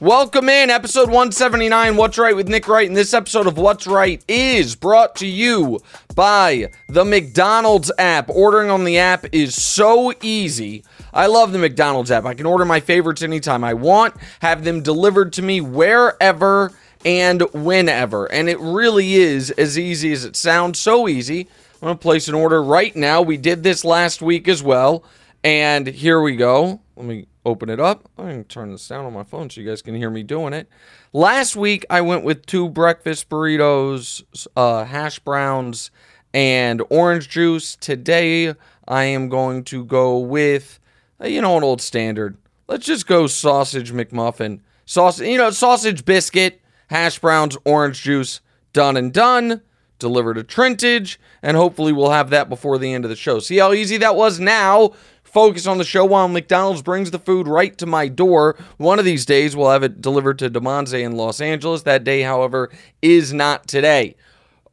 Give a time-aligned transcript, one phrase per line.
[0.00, 2.86] Welcome in, episode 179, What's Right with Nick Wright.
[2.86, 5.80] And this episode of What's Right is brought to you
[6.14, 8.30] by the McDonald's app.
[8.30, 10.84] Ordering on the app is so easy.
[11.12, 12.26] I love the McDonald's app.
[12.26, 16.72] I can order my favorites anytime I want, have them delivered to me wherever
[17.04, 18.26] and whenever.
[18.26, 20.78] And it really is as easy as it sounds.
[20.78, 21.48] So easy.
[21.80, 23.22] I'm going to place an order right now.
[23.22, 25.04] We did this last week as well.
[25.44, 26.80] And here we go.
[26.96, 28.08] Let me open it up.
[28.18, 30.22] I'm going to turn this down on my phone so you guys can hear me
[30.22, 30.68] doing it.
[31.12, 34.22] Last week, I went with two breakfast burritos,
[34.56, 35.90] uh, hash browns,
[36.34, 37.76] and orange juice.
[37.76, 38.54] Today,
[38.86, 40.80] I am going to go with,
[41.20, 42.36] uh, you know, an old standard.
[42.66, 44.60] Let's just go sausage McMuffin.
[44.84, 48.40] Sausage, you know, sausage biscuit, hash browns, orange juice,
[48.72, 49.62] done and done.
[49.98, 53.40] Delivered to Trintage, and hopefully we'll have that before the end of the show.
[53.40, 54.92] See how easy that was now?
[55.28, 58.56] focus on the show while McDonald's brings the food right to my door.
[58.78, 61.82] One of these days, we'll have it delivered to Damonza in Los Angeles.
[61.82, 62.70] That day, however,
[63.02, 64.16] is not today.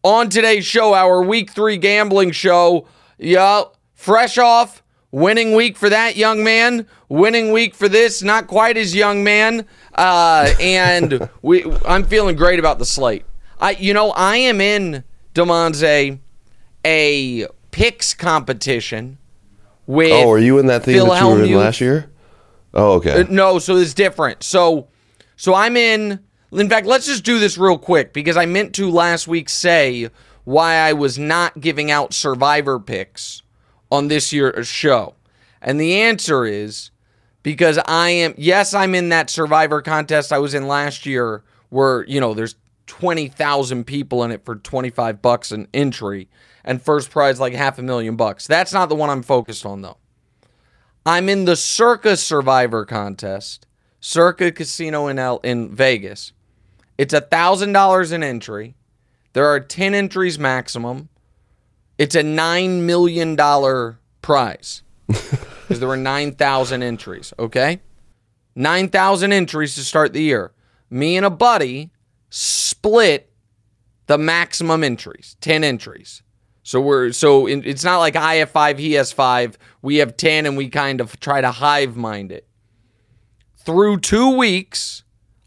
[0.04, 3.64] On today's show, our week three gambling show, yeah,
[3.94, 4.84] fresh off,
[5.16, 9.66] winning week for that young man, winning week for this not quite as young man,
[9.94, 13.26] uh, and we, I'm feeling great about the slate.
[13.58, 16.20] I, you know, I am in Damonza
[16.84, 19.18] a picks competition
[19.88, 22.12] with Oh, are you in that thing that you were in last year?
[22.74, 23.22] Oh, okay.
[23.22, 24.44] Uh, no, so it's different.
[24.44, 24.90] So
[25.38, 26.20] so I'm in
[26.52, 30.10] in fact, let's just do this real quick because I meant to last week say
[30.44, 33.42] why I was not giving out survivor picks
[33.96, 35.16] on this year's uh, show.
[35.62, 36.92] And the answer is
[37.44, 42.06] because I am yes, I'm in that survivor contest I was in last year where,
[42.06, 42.56] you know, there's
[42.88, 46.30] 20,000 people in it for 25 bucks an entry
[46.64, 48.48] and first prize like half a million bucks.
[48.48, 49.98] That's not the one I'm focused on though.
[51.06, 53.68] I'm in the Circa Survivor contest,
[54.00, 56.34] Circa Casino in L- in Vegas.
[56.98, 58.76] It's a thousand dollars an entry.
[59.34, 61.10] There are ten entries maximum.
[61.98, 67.34] It's a nine million dollar prize because there were nine thousand entries.
[67.40, 67.80] Okay,
[68.56, 70.52] nine thousand entries to start the year.
[70.90, 71.92] Me and a buddy
[72.30, 73.32] split
[74.08, 76.22] the maximum entries, ten entries.
[76.64, 79.58] So we're so in, it's not like I have five, he has five.
[79.82, 82.48] We have ten, and we kind of try to hive mind it.
[83.58, 85.04] Through two weeks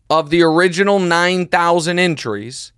[0.08, 2.72] of the original nine thousand entries,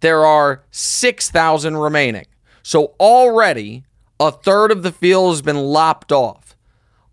[0.00, 2.26] there are six thousand remaining.
[2.62, 3.84] So already
[4.18, 6.56] a third of the field has been lopped off.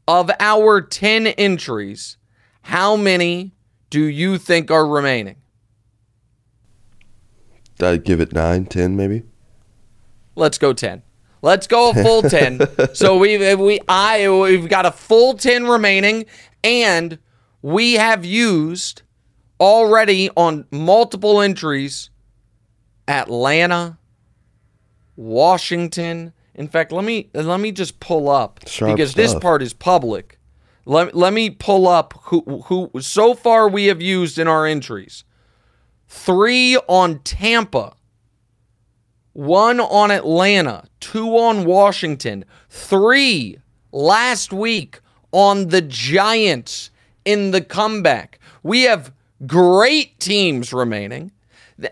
[0.08, 2.18] Of our ten entries,
[2.64, 3.54] how many
[3.90, 5.36] do you think are remaining?
[7.82, 9.24] I'd give it nine, ten, maybe.
[10.36, 11.04] Let's go 10.
[11.42, 12.62] Let's go a full 10.
[12.94, 16.26] so we we I we've got a full 10 remaining
[16.64, 17.20] and
[17.62, 19.02] we have used
[19.60, 22.10] already on multiple entries
[23.08, 23.98] Atlanta,
[25.18, 26.32] Washington.
[26.56, 30.40] In fact, let me let me just pull up Sharp because this part is public.
[30.86, 35.26] Let, let me pull up who who so far we have used in our entries.
[36.08, 37.98] 3 on Tampa
[39.38, 43.60] one on Atlanta, two on Washington, three
[43.92, 45.00] last week
[45.32, 46.90] on the Giants
[47.24, 48.40] in the comeback.
[48.64, 49.14] We have
[49.46, 51.32] great teams remaining.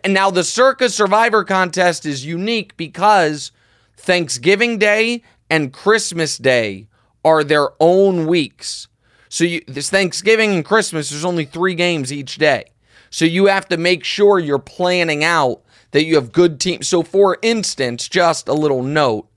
[0.03, 3.51] And now the Circa Survivor contest is unique because
[3.97, 6.87] Thanksgiving Day and Christmas Day
[7.23, 8.87] are their own weeks.
[9.29, 12.65] So you, this Thanksgiving and Christmas, there's only three games each day.
[13.09, 15.61] So you have to make sure you're planning out
[15.91, 16.87] that you have good teams.
[16.87, 19.29] So, for instance, just a little note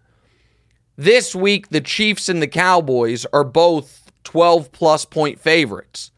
[0.99, 6.11] this week, the Chiefs and the Cowboys are both 12 plus point favorites.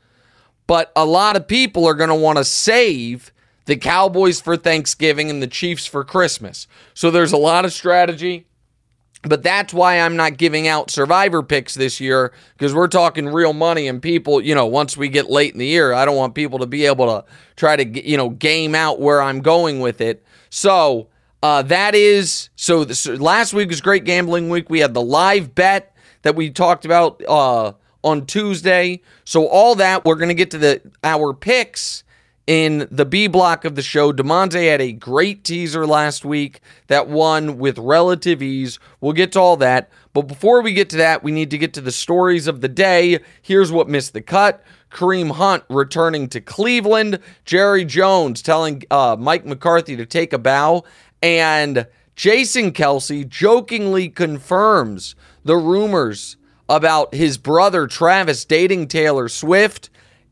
[0.66, 3.30] But a lot of people are going to want to save
[3.70, 6.66] the Cowboys for Thanksgiving and the Chiefs for Christmas.
[6.92, 8.46] So, there's a lot of strategy.
[9.22, 13.52] But that's why I'm not giving out survivor picks this year because we're talking real
[13.52, 16.34] money and people, you know, once we get late in the year, I don't want
[16.34, 20.00] people to be able to try to, you know, game out where I'm going with
[20.00, 20.24] it.
[20.48, 21.08] So
[21.42, 22.84] uh, that is so.
[22.84, 24.70] This, last week was great gambling week.
[24.70, 29.00] We had the live bet that we talked about uh, on Tuesday.
[29.24, 32.04] So all that we're gonna get to the our picks
[32.50, 34.12] in the B block of the show.
[34.12, 38.80] Damonza had a great teaser last week that won with relative ease.
[39.00, 39.88] We'll get to all that.
[40.12, 42.66] But before we get to that, we need to get to the stories of the
[42.66, 43.20] day.
[43.40, 44.64] Here's what missed the cut.
[44.90, 47.20] Kareem Hunt returning to Cleveland.
[47.44, 50.82] Jerry Jones telling uh, Mike McCarthy to take a bow.
[51.22, 51.86] And
[52.16, 55.14] Jason Kelce jokingly confirms
[55.44, 56.36] the rumors
[56.68, 59.88] about his brother Travis dating Taylor Swift.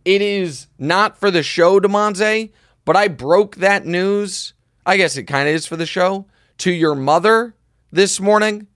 [0.08, 2.50] It is not for the show, Damonza,
[2.86, 4.54] but I broke that news.
[4.86, 6.24] I guess it kind of is for the show
[6.58, 7.54] to your mother
[7.92, 8.68] this morning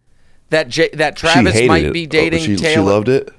[0.50, 1.94] that J- that Travis might it.
[1.94, 2.74] be oh, dating oh, she, Taylor.
[2.74, 3.32] She loved it.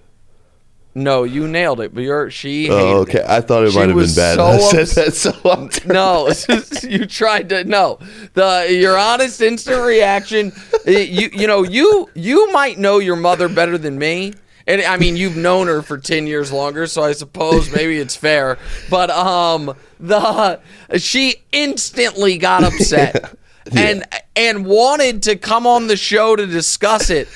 [0.95, 1.94] No, you nailed it.
[1.94, 2.68] But you're she.
[2.72, 3.19] Oh, okay.
[3.19, 3.30] It.
[3.30, 4.38] I thought it she might have been bad.
[4.38, 5.31] So I said that so.
[5.44, 5.88] often.
[5.90, 6.34] no,
[6.90, 7.63] you tried to.
[7.63, 8.00] No,
[8.34, 10.51] the your honest instant reaction.
[10.88, 14.34] you you know you you might know your mother better than me.
[14.65, 18.15] And I mean, you've known her for 10 years longer, so I suppose maybe it's
[18.15, 18.57] fair.
[18.89, 20.60] But um the
[20.98, 23.36] she instantly got upset
[23.71, 23.81] yeah.
[23.81, 24.04] and
[24.36, 27.27] and wanted to come on the show to discuss it.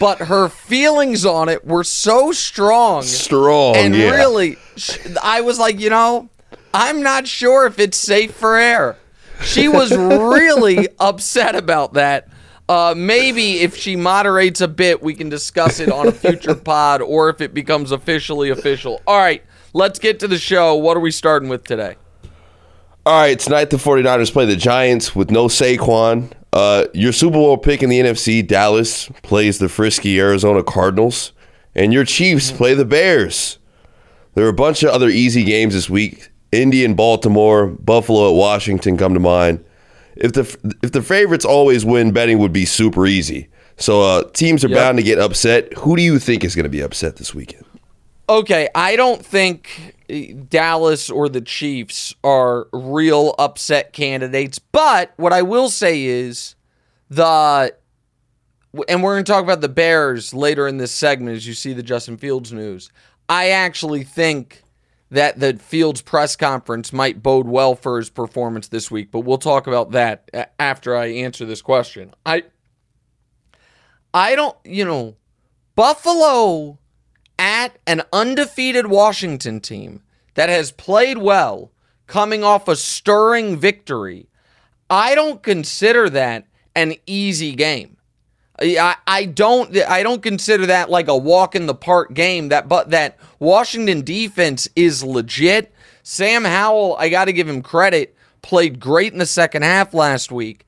[0.00, 3.02] But her feelings on it were so strong.
[3.02, 3.76] Strong.
[3.76, 4.10] And yeah.
[4.10, 4.56] really
[5.22, 6.28] I was like, you know,
[6.74, 8.96] I'm not sure if it's safe for air.
[9.42, 12.28] She was really upset about that.
[12.72, 17.02] Uh, maybe if she moderates a bit, we can discuss it on a future pod
[17.02, 19.02] or if it becomes officially official.
[19.06, 20.74] All right, let's get to the show.
[20.76, 21.96] What are we starting with today?
[23.04, 26.32] All right, tonight the 49ers play the Giants with no Saquon.
[26.50, 31.32] Uh, your Super Bowl pick in the NFC, Dallas, plays the frisky Arizona Cardinals.
[31.74, 33.58] And your Chiefs play the Bears.
[34.32, 36.30] There are a bunch of other easy games this week.
[36.52, 39.62] Indy and Baltimore, Buffalo at Washington come to mind
[40.16, 43.48] if the if the favorites always win, betting would be super easy.
[43.76, 44.78] So uh, teams are yep.
[44.78, 45.72] bound to get upset.
[45.78, 47.64] Who do you think is going to be upset this weekend?
[48.28, 49.96] Okay, I don't think
[50.48, 56.54] Dallas or the Chiefs are real upset candidates, but what I will say is
[57.10, 57.74] the
[58.88, 61.72] and we're going to talk about the Bears later in this segment as you see
[61.72, 62.90] the Justin Fields news.
[63.28, 64.61] I actually think
[65.12, 69.36] that the Fields press conference might bode well for his performance this week, but we'll
[69.36, 72.14] talk about that after I answer this question.
[72.24, 72.44] I
[74.14, 75.16] I don't, you know,
[75.74, 76.78] Buffalo
[77.38, 80.02] at an undefeated Washington team
[80.34, 81.72] that has played well,
[82.06, 84.28] coming off a stirring victory.
[84.88, 87.98] I don't consider that an easy game.
[88.62, 92.48] I, don't I don't consider that like a walk in the park game.
[92.48, 95.74] That but that Washington defense is legit.
[96.02, 100.32] Sam Howell, I got to give him credit, played great in the second half last
[100.32, 100.66] week.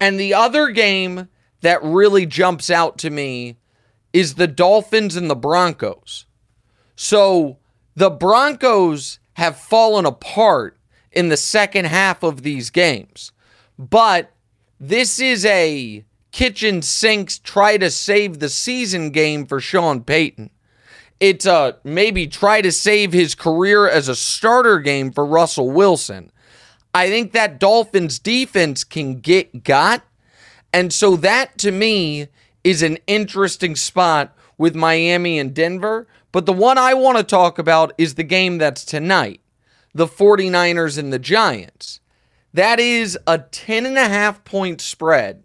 [0.00, 1.28] And the other game
[1.60, 3.56] that really jumps out to me
[4.12, 6.26] is the Dolphins and the Broncos.
[6.96, 7.58] So
[7.96, 10.76] the Broncos have fallen apart
[11.12, 13.32] in the second half of these games.
[13.78, 14.32] But
[14.80, 20.50] this is a kitchen sinks try to save the season game for Sean Payton.
[21.20, 26.30] It's a maybe try to save his career as a starter game for Russell Wilson.
[26.94, 30.02] I think that Dolphins defense can get got.
[30.72, 32.28] And so that to me
[32.62, 36.06] is an interesting spot with Miami and Denver.
[36.30, 39.40] But the one I want to talk about is the game that's tonight
[39.94, 42.00] the 49ers and the Giants.
[42.54, 45.42] That is a 10 and a half point spread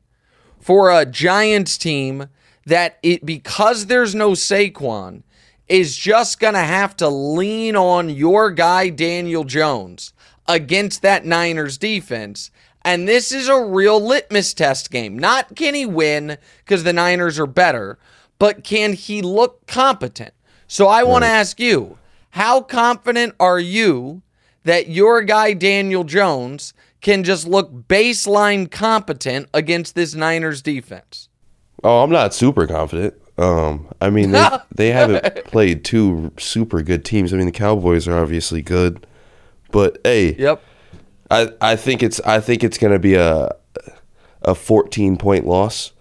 [0.63, 2.27] for a Giants team
[2.65, 5.23] that it because there's no Saquon
[5.67, 10.13] is just going to have to lean on your guy Daniel Jones
[10.47, 12.51] against that Niners defense.
[12.85, 15.17] And this is a real litmus test game.
[15.17, 17.97] Not can he win because the Niners are better,
[18.39, 20.33] but can he look competent?
[20.67, 21.97] So I want to ask you,
[22.31, 24.21] how confident are you
[24.63, 26.73] that your guy Daniel Jones
[27.03, 31.29] can just look baseline competent against this Niners defense?
[31.83, 33.13] Oh, I'm not super confident.
[33.37, 37.33] Um, I mean, they, they haven't played two super good teams.
[37.33, 39.05] I mean, the Cowboys are obviously good,
[39.71, 40.63] but hey, yep.
[41.29, 43.51] I, I think it's I think it's going to be a
[44.41, 45.91] a 14 point loss.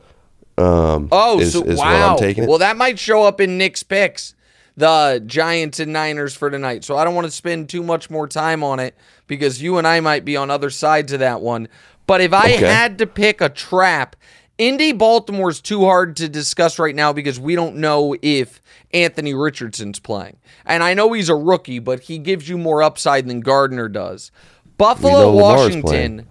[0.59, 2.17] Um, oh, is, so, is wow.
[2.21, 4.35] Well, that might show up in Nick's picks
[4.77, 6.85] the Giants and Niners for tonight.
[6.85, 9.87] So I don't want to spend too much more time on it because you and
[9.87, 11.69] I might be on other sides of that one.
[12.07, 12.67] But if I okay.
[12.67, 14.17] had to pick a trap
[14.59, 18.63] Indy Baltimore is too hard to discuss right now because we don't know if
[18.93, 20.37] Anthony Richardson's playing.
[20.65, 24.31] And I know he's a rookie, but he gives you more upside than Gardner does.
[24.77, 26.29] Buffalo, Washington.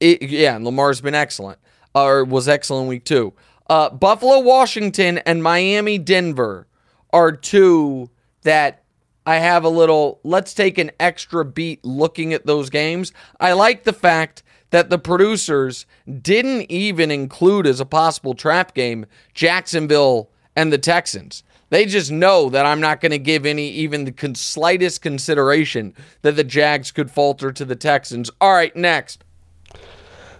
[0.00, 1.58] It, yeah, and Lamar's been excellent,
[1.94, 3.32] or was excellent week two.
[3.70, 6.66] Uh, Buffalo, Washington, and Miami, Denver
[7.12, 8.10] are two
[8.42, 8.82] that
[9.26, 10.20] I have a little.
[10.22, 13.12] Let's take an extra beat looking at those games.
[13.40, 15.86] I like the fact that the producers
[16.22, 21.42] didn't even include as a possible trap game Jacksonville and the Texans.
[21.70, 26.36] They just know that I'm not going to give any even the slightest consideration that
[26.36, 28.30] the Jags could falter to the Texans.
[28.40, 29.24] All right, next.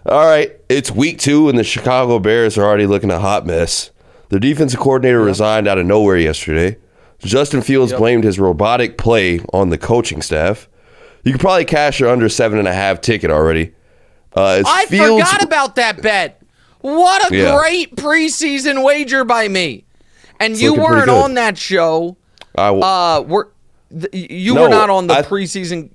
[0.05, 3.91] All right, it's week two, and the Chicago Bears are already looking a hot mess.
[4.29, 6.77] Their defensive coordinator resigned out of nowhere yesterday.
[7.19, 7.99] Justin Fields Yep.
[7.99, 10.67] blamed his robotic play on the coaching staff.
[11.23, 13.73] You could probably cash your under seven and a half ticket already.
[14.35, 16.41] Uh, it's I Fields, forgot about that bet.
[16.81, 17.57] What a Yeah.
[17.57, 19.85] great preseason wager by me.
[20.39, 22.17] And you weren't on that show.
[22.55, 23.45] I w- Uh, we're
[23.99, 25.89] th- you No, were not on the I- preseason.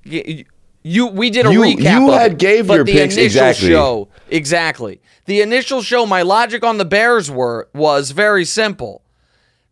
[0.83, 1.99] You we did a You- recap.
[1.99, 3.69] you had it, gave your the picks initial exactly.
[3.69, 5.01] show exactly.
[5.25, 6.05] The initial show.
[6.05, 9.01] My logic on the Bears were was very simple.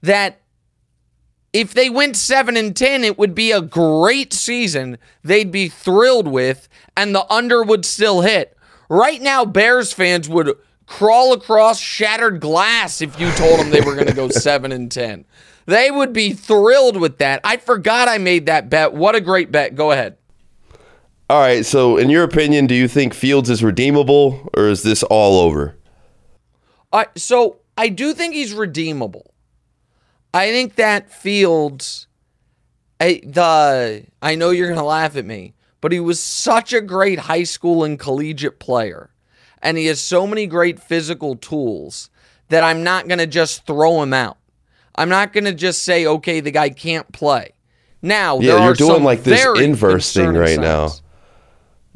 [0.02, 0.40] That
[1.54, 6.28] if they went 7 and 10 it would be a great season they'd be thrilled
[6.28, 8.56] with and the under would still hit
[8.88, 13.96] right now bears fans would crawl across shattered glass if you told them they were
[13.96, 15.26] going to go 7 and 10
[15.66, 19.52] they would be thrilled with that i forgot i made that bet what a great
[19.52, 20.16] bet go ahead
[21.32, 25.02] all right, so in your opinion, do you think Fields is redeemable, or is this
[25.04, 25.78] all over?
[26.92, 29.34] I so I do think he's redeemable.
[30.34, 32.08] I think that Fields,
[33.00, 37.20] I, the I know you're gonna laugh at me, but he was such a great
[37.20, 39.10] high school and collegiate player,
[39.62, 42.10] and he has so many great physical tools
[42.50, 44.38] that I'm not gonna just throw him out.
[44.96, 47.52] I'm not gonna just say, okay, the guy can't play.
[48.02, 50.90] Now, Yeah, you're doing like this inverse thing right now.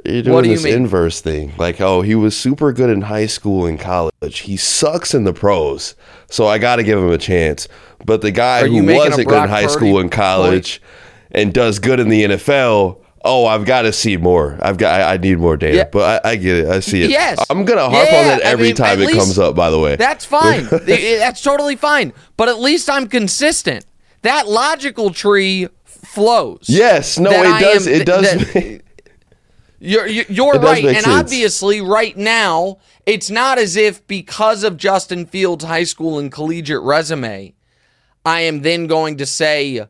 [0.04, 0.74] You're doing What do you this mean?
[0.76, 1.54] inverse thing.
[1.58, 4.40] Like, oh, he was super good in high school and college.
[4.40, 5.96] He sucks in the pros.
[6.30, 7.68] So I got to give him a chance.
[8.06, 10.82] But the guy Are who wasn't good in high school and college
[11.32, 14.60] and does good in the NFL, oh, I've got to see more.
[14.62, 15.78] I've got I, I need more data.
[15.78, 15.90] Yeah.
[15.92, 16.68] But I, I get it.
[16.68, 17.10] I see it.
[17.10, 17.44] Yes.
[17.50, 19.70] I'm going to harp Yeah, on that I every mean, time it comes up, by
[19.72, 19.96] the way.
[19.96, 20.66] That's fine.
[20.70, 22.14] That's totally fine.
[22.38, 23.86] But at least I'm consistent.
[24.22, 26.66] That logical tree flows.
[26.68, 27.18] yes.
[27.18, 27.88] No, it I does.
[27.88, 28.24] am- it does.
[28.54, 28.80] that- You're
[29.80, 31.08] you're, you're right, and sense.
[31.08, 36.82] obviously, right now, it's not as if because of Justin Fields' high school and collegiate
[36.82, 37.54] resume,
[38.26, 39.82] I am then going to say,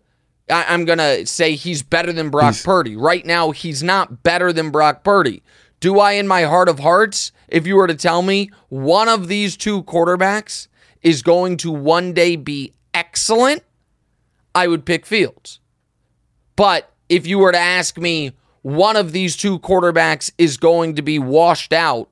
[0.49, 2.95] I, I'm going to say he's better than Brock Purdy.
[2.95, 5.43] Right now, he's not better than Brock Purdy.
[5.79, 9.27] Do I, in my heart of hearts, if you were to tell me one of
[9.27, 10.67] these two quarterbacks
[11.01, 13.63] is going to one day be excellent,
[14.55, 15.59] I would pick Fields.
[16.55, 18.31] But if you were to ask me,
[18.65, 22.09] one of these two quarterbacks is going to be washed out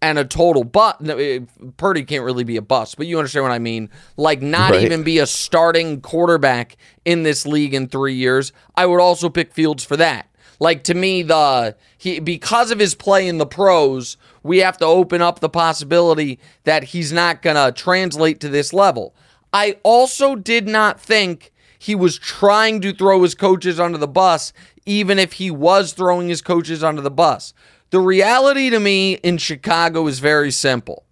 [0.00, 1.40] and a total but no, eh,
[1.78, 3.90] Purdy can't really be a bust, but you understand what I mean.
[4.16, 4.84] Like not Right.
[4.84, 8.52] even be a starting quarterback in this league in three years.
[8.76, 10.28] I would also pick Fields for that.
[10.60, 14.84] Like to me, the he because of his play in the pros, we have to
[14.86, 19.12] open up the possibility that he's not gonna translate to this level.
[19.52, 24.52] I also did not think he was trying to throw his coaches under the bus,
[24.86, 27.52] even if he was throwing his coaches under the bus.
[27.90, 31.04] The reality to me in Chicago is very simple.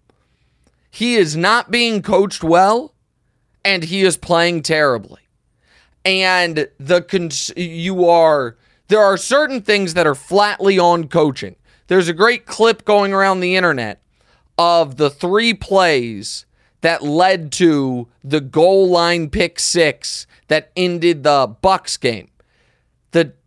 [0.90, 2.94] He is not being coached well,
[3.64, 5.22] and he is playing terribly.
[6.04, 8.56] And the cons- you are
[8.88, 11.56] there are certain things that are flatly on coaching.
[11.86, 14.02] There's a great clip going around the internet
[14.58, 16.44] of the three plays
[16.82, 22.28] that led to the goal line pick six that ended the Bucs game.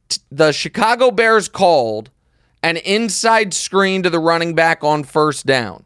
[0.09, 2.09] The the Chicago Bears called
[2.63, 5.85] an inside screen to the running back on first down.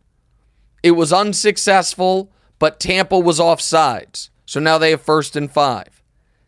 [0.83, 4.29] It was unsuccessful, but Tampa was off sides.
[4.45, 6.01] So now they have first and 5.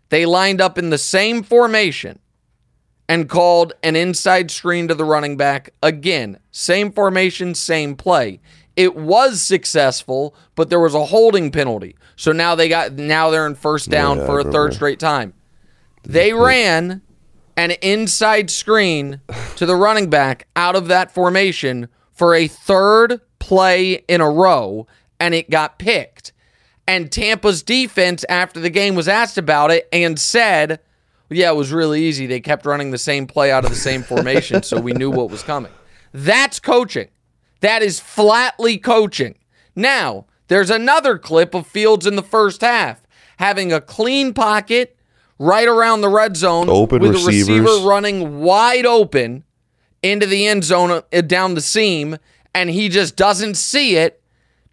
[0.09, 2.19] They lined up in the same formation
[3.07, 6.39] and called an inside screen to the running back again.
[6.51, 8.39] Same formation, same play.
[8.75, 11.95] It was successful, but there was a holding penalty.
[12.15, 15.33] So now they got now they're in first down Yeah, for a third straight time.
[16.03, 17.02] They ran
[17.57, 19.21] an inside screen
[19.55, 24.87] to the running back out of that formation for a third play in a row,
[25.19, 26.31] and it got picked.
[26.87, 30.79] And Tampa's defense, after the game, was asked about it and said,
[31.29, 32.27] Yeah, it was really easy.
[32.27, 35.29] They kept running the same play out of the same formation, so we knew what
[35.29, 35.71] was coming.
[36.13, 37.09] That's coaching.
[37.61, 39.35] That is flatly coaching.
[39.75, 43.01] Now, there's another clip of Fields in the first half
[43.37, 44.92] having a clean pocket
[45.39, 47.49] right around the red zone Open with receivers.
[47.49, 49.43] a receiver running wide open
[50.01, 52.17] into the end zone uh, down the seam,
[52.53, 54.21] and he just doesn't see it,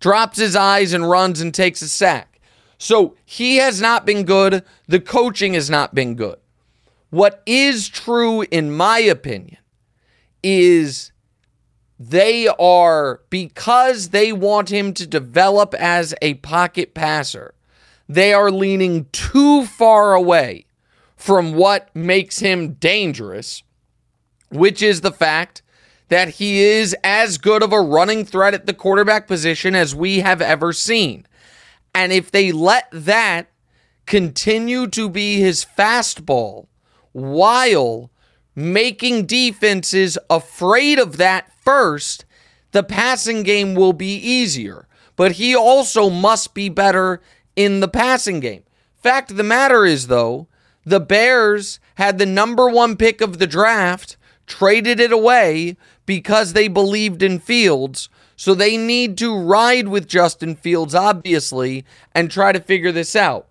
[0.00, 2.40] drops his eyes and runs and takes a sack.
[2.78, 4.64] So he has not been good.
[4.88, 6.36] The coaching has not been good.
[7.10, 9.58] What is true, in my opinion,
[10.42, 11.12] is
[11.98, 17.54] they are, because they want him to develop as a pocket passer,
[18.10, 20.66] they are leaning too far away
[21.16, 23.62] from what makes him dangerous,
[24.48, 25.62] which is the fact
[26.08, 30.18] that he is as good of a running threat at the quarterback position as we
[30.18, 31.24] have ever seen.
[31.94, 33.48] And if they let that
[34.06, 36.66] continue to be his fastball
[37.12, 38.10] while
[38.56, 42.24] making defenses afraid of that first,
[42.72, 44.88] the passing game will be easier.
[45.14, 47.20] But he also must be better
[47.64, 48.62] in the passing game.
[49.02, 50.46] Fact of the matter is, though,
[50.84, 55.76] the Bears had the number one pick of the draft, traded it away
[56.06, 58.08] because they believed in Fields.
[58.36, 63.46] So they need to ride with Justin Fields, obviously, and try to figure this out.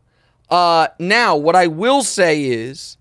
[0.49, 2.97] Uh, now, what I will say is,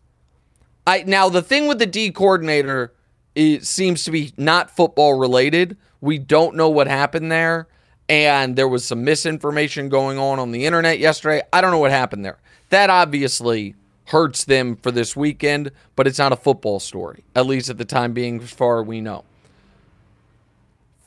[0.87, 2.93] I now the thing with the D coordinator
[3.35, 5.77] it seems to be not football related.
[6.01, 7.69] We don't know what happened there,
[8.09, 11.43] and there was some misinformation going on on the internet yesterday.
[11.53, 12.39] I don't know what happened there.
[12.71, 13.75] That obviously
[14.07, 17.85] hurts them for this weekend, but it's not a football story, at least at the
[17.85, 19.25] time being, as far as we know.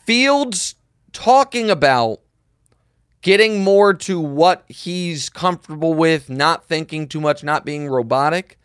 [0.05, 0.75] Fields
[1.12, 2.20] talking about
[3.22, 8.60] getting more to what he's comfortable with, not thinking too much, not being robotic,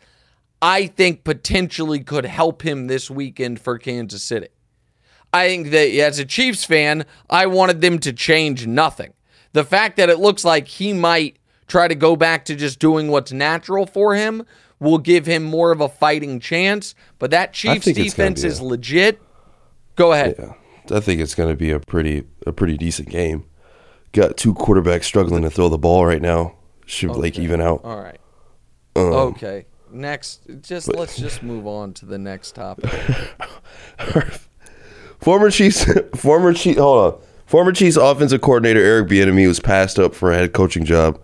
[0.61, 4.47] I think potentially could help him this weekend for Kansas City.
[5.37, 9.13] I think that as a Chiefs fan, I wanted them to change nothing.
[9.53, 13.09] The fact that it looks like he might try to go back to just doing
[13.09, 14.43] what's natural for him
[14.79, 16.95] will give him more of a fighting chance.
[17.19, 19.21] But that Chiefs think it's gonna defense is a- legit.
[19.95, 20.35] Go ahead.
[20.37, 23.45] Yeah, I think it's going to be a pretty a pretty decent game.
[24.11, 26.55] Got two quarterbacks struggling to throw the ball right now.
[26.85, 27.81] Should like even out.
[27.83, 28.19] All right.
[28.95, 29.65] Um, okay.
[29.91, 32.91] Next, just let's just move on to the next topic.
[35.19, 37.19] Former Chiefs, former Chiefs, hold on.
[37.45, 41.19] Former Chiefs offensive coordinator Eric Bieniemy was passed up for a head coaching job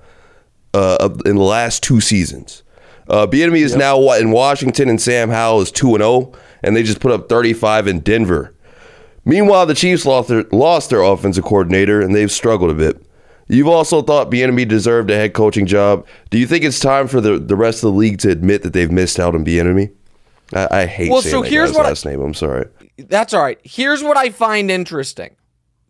[0.73, 2.63] uh, in the last two seasons.
[3.10, 6.32] Uh, Bieniemy is now in Washington, and Sam Howell is two and zero,
[6.63, 8.56] and they just put up thirty five in Denver.
[9.25, 13.06] Meanwhile, the Chiefs lost their, lost their offensive coordinator, and they've struggled a bit.
[13.49, 16.06] You've also thought Bieniemy deserved a head coaching job.
[16.29, 18.71] Do you think it's time for the, the rest of the league to admit that
[18.73, 19.91] they've missed out on Bieniemy?
[20.53, 22.21] I, I hate Well, saying so that here's guy's what I- last name.
[22.21, 22.67] I'm sorry.
[22.97, 23.60] That's all right.
[23.63, 25.36] Here's what I find interesting.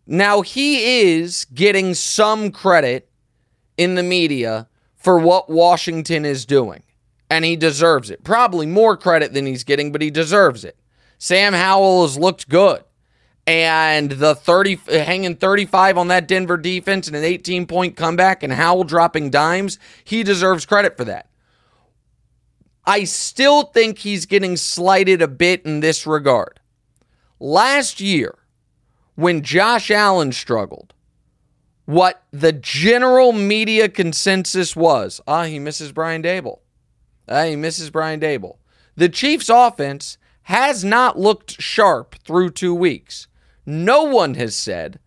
[0.06, 3.08] Now, he is getting some credit
[3.76, 6.82] in the media for what Washington is doing,
[7.30, 8.24] and he deserves it.
[8.24, 10.78] Probably more credit than he's getting, but he deserves it.
[11.18, 12.84] Sam Howell has looked good.
[13.46, 18.52] And the 30 hanging 35 on that Denver defense and an 18 point comeback and
[18.52, 21.28] Howell dropping dimes, he deserves credit for that.
[22.86, 26.60] I still think he's getting slighted a bit in this regard.
[27.44, 28.38] Last year,
[29.16, 30.94] when Josh Allen struggled,
[31.84, 36.60] what the general media consensus was ah, he misses Brian Daboll.
[37.28, 38.56] Ah, he misses Brian Daboll.
[38.96, 43.28] The Chiefs' offense has not looked sharp through two weeks.
[43.66, 44.98] No one has said,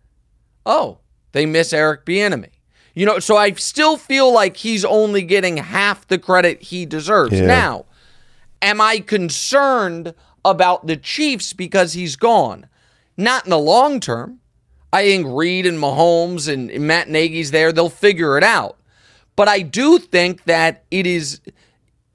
[0.64, 0.98] oh,
[1.32, 2.50] they miss Eric Bieniemy.
[2.94, 7.40] You know, so I still feel like he's only getting half the credit he deserves.
[7.40, 7.46] Yeah.
[7.46, 7.86] Now,
[8.62, 10.14] am I concerned
[10.50, 12.66] about the Chiefs because he's gone?
[13.16, 14.40] Not in the long term.
[14.92, 17.72] I think Reid and Mahomes and Matt Nagy's there.
[17.72, 18.78] They'll figure it out.
[19.36, 21.40] But I do think that it is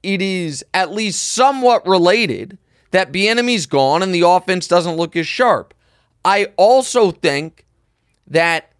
[0.02, 2.58] it is at least somewhat related
[2.90, 5.72] that Bieniemy's gone and the offense doesn't look as sharp.
[6.24, 7.64] I also think
[8.26, 8.72] that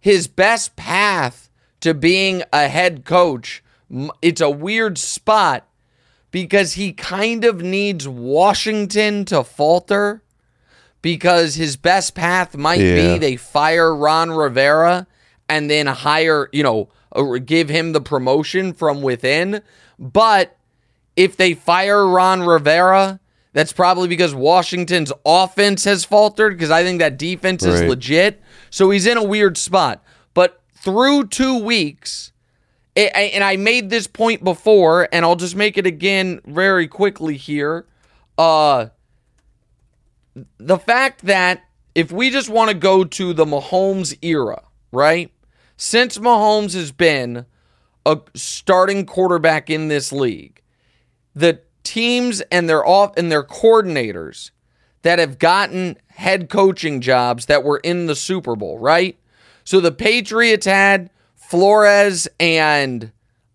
[0.00, 3.62] his best path to being a head coach,
[4.22, 5.66] it's a weird spot
[6.30, 10.22] because he kind of needs Washington to falter
[11.02, 13.12] because his best path might Yeah.
[13.14, 15.06] be they fire Ron Rivera
[15.48, 19.62] and then hire, you know, uh, give him the promotion from within.
[19.98, 20.56] But
[21.16, 23.18] if they fire Ron Rivera,
[23.52, 28.40] that's probably because Washington's offense has faltered because I think that defense is legit.
[28.70, 30.04] So he's in a weird spot.
[30.34, 32.30] But through two weeks,
[32.96, 37.86] and I made this point before, and I'll just make it again very quickly here.
[38.36, 38.88] Uh,
[40.58, 45.32] the fact that if we just want to go to the Mahomes era, right?
[45.76, 47.46] Since Mahomes has been
[48.06, 50.62] a starting quarterback in this league,
[51.34, 54.50] the teams and their off and their coordinators
[55.02, 59.18] that have gotten head coaching jobs that were in the Super Bowl, right?
[59.64, 61.10] So the Patriots had
[61.50, 63.10] Flores and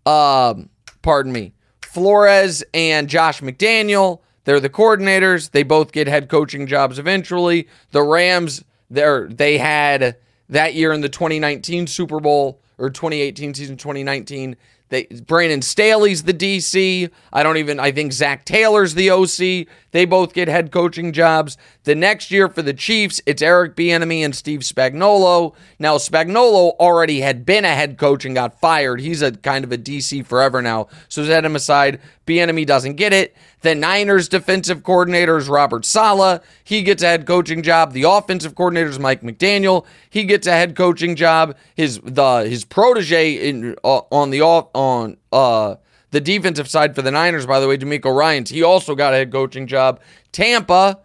[0.06, 0.70] um
[1.02, 4.20] pardon me, Flores and Josh McDaniel.
[4.44, 5.52] They're the coordinators.
[5.52, 7.70] They both get head coaching jobs eventually.
[7.92, 10.18] The Rams, they're they had
[10.50, 14.58] that year in the 2019 Super Bowl or 2018 season 2019
[14.90, 17.10] they Brandon Staley's the DC.
[17.34, 19.68] I don't even I think Zac Taylor's the OC.
[19.92, 21.58] They both get head coaching jobs.
[21.84, 25.56] The next year for the Chiefs, it's Eric Bieniemy and Steve Spagnuolo.
[25.80, 29.02] Now Spagnuolo already had been a head coach and got fired.
[29.02, 30.88] He's a kind of a DC forever now.
[31.08, 32.00] So set him aside.
[32.26, 33.36] Bieniemy doesn't get it.
[33.62, 36.42] The Niners defensive coordinator is Robert Saleh.
[36.64, 37.94] He gets a head coaching job.
[37.94, 39.86] The offensive coordinator is Mike McDaniel.
[40.10, 41.56] He gets a head coaching job.
[41.76, 45.76] His the his protege in uh, on the off on uh
[46.12, 49.18] the defensive side for the Niners, by the way, DeMeco Ryans, he also got a
[49.18, 50.00] head coaching job.
[50.32, 51.00] Tampa,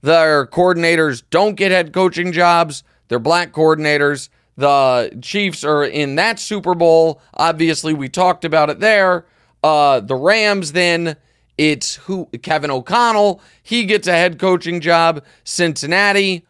[0.00, 2.82] their coordinators don't get head coaching jobs.
[3.08, 4.30] They're black coordinators.
[4.56, 7.20] The Chiefs are in that Super Bowl.
[7.34, 9.26] Obviously, we talked about it there.
[9.62, 11.16] Uh, the Rams then
[11.58, 13.40] it's who Kevin O'Connell.
[13.62, 15.24] He gets a head coaching job.
[15.44, 16.44] Cincinnati.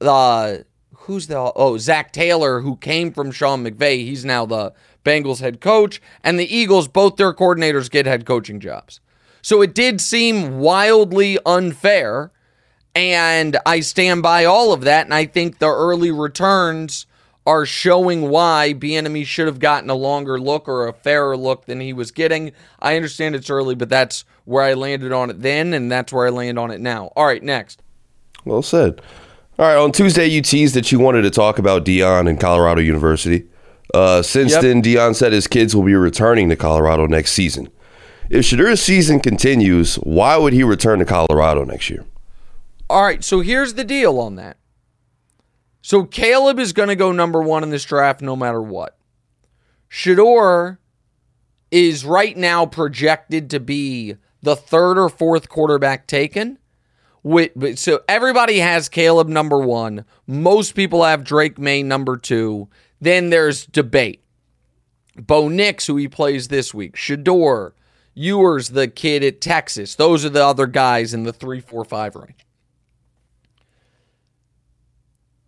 [0.00, 0.58] Uh,
[0.92, 4.04] who's the oh Zac Taylor who came from Sean McVay.
[4.04, 4.72] He's now the
[5.04, 6.00] Bengals head coach.
[6.22, 9.00] And the Eagles, both their coordinators get head coaching jobs.
[9.42, 12.30] So it did seem wildly unfair.
[12.94, 15.06] And I stand by all of that.
[15.06, 17.06] And I think the early returns
[17.50, 21.80] are showing why Bieniemy should have gotten a longer look or a fairer look than
[21.80, 22.52] he was getting.
[22.78, 26.28] I understand it's early, but that's where I landed on it then, and that's where
[26.28, 27.06] I land on it now.
[27.16, 27.82] All right, next.
[28.44, 29.00] Well said.
[29.58, 32.80] All right, on Tuesday you teased that you wanted to talk about Deion and Colorado
[32.82, 33.48] University.
[33.92, 34.62] Uh, since Yep.
[34.62, 37.68] then, Deion said his kids will be returning to Colorado next season.
[38.30, 42.04] If Shedeur's season continues, why would he return to Colorado next year?
[42.88, 44.56] All right, so here's the deal on that.
[45.82, 48.98] So Caleb is going to go number one in this draft no matter what.
[49.90, 50.78] Shedeur
[51.70, 56.58] is right now projected to be the third or fourth quarterback taken.
[57.76, 60.04] So everybody has Caleb number one.
[60.26, 62.68] Most people have Drake Maye number two.
[63.00, 64.22] Then there's debate.
[65.16, 67.72] Bo Nix, who he plays this week, Shedeur,
[68.14, 69.94] Ewers, the kid at Texas.
[69.94, 72.46] Those are the other guys in the three, four, five range.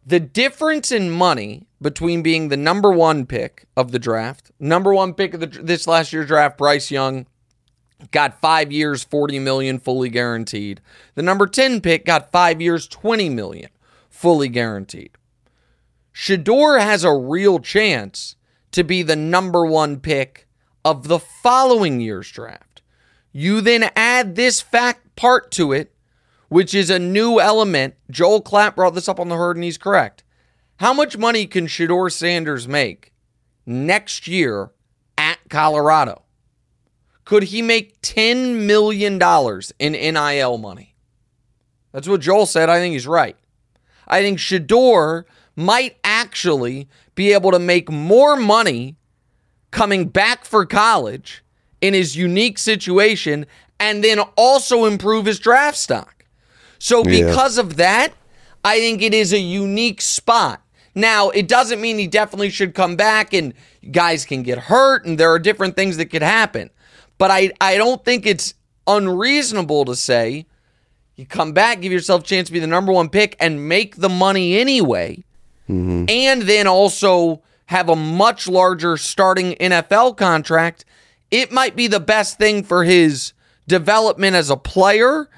[0.04, 5.14] The difference in money between being the number one pick of the draft, number one
[5.14, 7.26] pick of the, this last year's draft, Bryce Young,
[8.10, 10.80] got five years, 40 million fully guaranteed.
[11.14, 13.70] The number 10 pick got five years, 20 million
[14.10, 15.10] fully guaranteed.
[16.12, 18.36] Shedeur has a real chance
[18.72, 20.48] to be the number one pick
[20.84, 22.82] of the following year's draft.
[23.32, 25.91] You then add this fact part to it,
[26.52, 27.94] which is a new element.
[28.10, 30.22] Joel Klatt brought this up on the herd, and he's correct.
[30.76, 33.14] How much money can Shedeur Sanders make
[33.64, 34.70] next year
[35.16, 36.24] at Colorado?
[37.24, 39.18] Could he make $10 million
[39.78, 40.94] in NIL money?
[41.92, 42.68] That's what Joel said.
[42.68, 43.36] I think he's right.
[44.06, 45.24] I think Shedeur
[45.56, 48.96] might actually be able to make more money
[49.70, 51.42] coming back for college
[51.80, 53.46] in his unique situation
[53.80, 56.21] and then also improve his draft stock.
[56.82, 57.28] So, Yeah.
[57.28, 58.12] because of that,
[58.64, 60.60] I think it is a unique spot.
[60.96, 63.54] Now, it doesn't mean he definitely should come back and
[63.92, 66.70] guys can get hurt and there are different things that could happen.
[67.18, 68.54] But I, I don't think it's
[68.88, 70.44] unreasonable to say
[71.14, 73.94] you come back, give yourself a chance to be the number one pick and make
[73.96, 75.22] the money anyway.
[75.70, 76.06] Mm-hmm.
[76.08, 80.84] And then also have a much larger starting NFL contract.
[81.30, 83.34] It might be the best thing for his
[83.68, 85.28] development as a player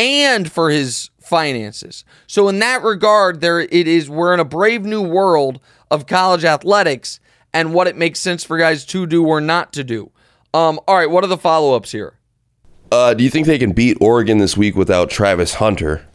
[0.00, 2.04] and for his finances.
[2.26, 5.60] So in that regard, there it is we're in a brave new world
[5.90, 7.20] of college athletics
[7.52, 10.10] and what it makes sense for guys to do or not to do.
[10.54, 12.14] Um, all right, what are the follow-ups here?
[12.90, 16.06] Uh, do you think they can beat Oregon this week without Travis Hunter?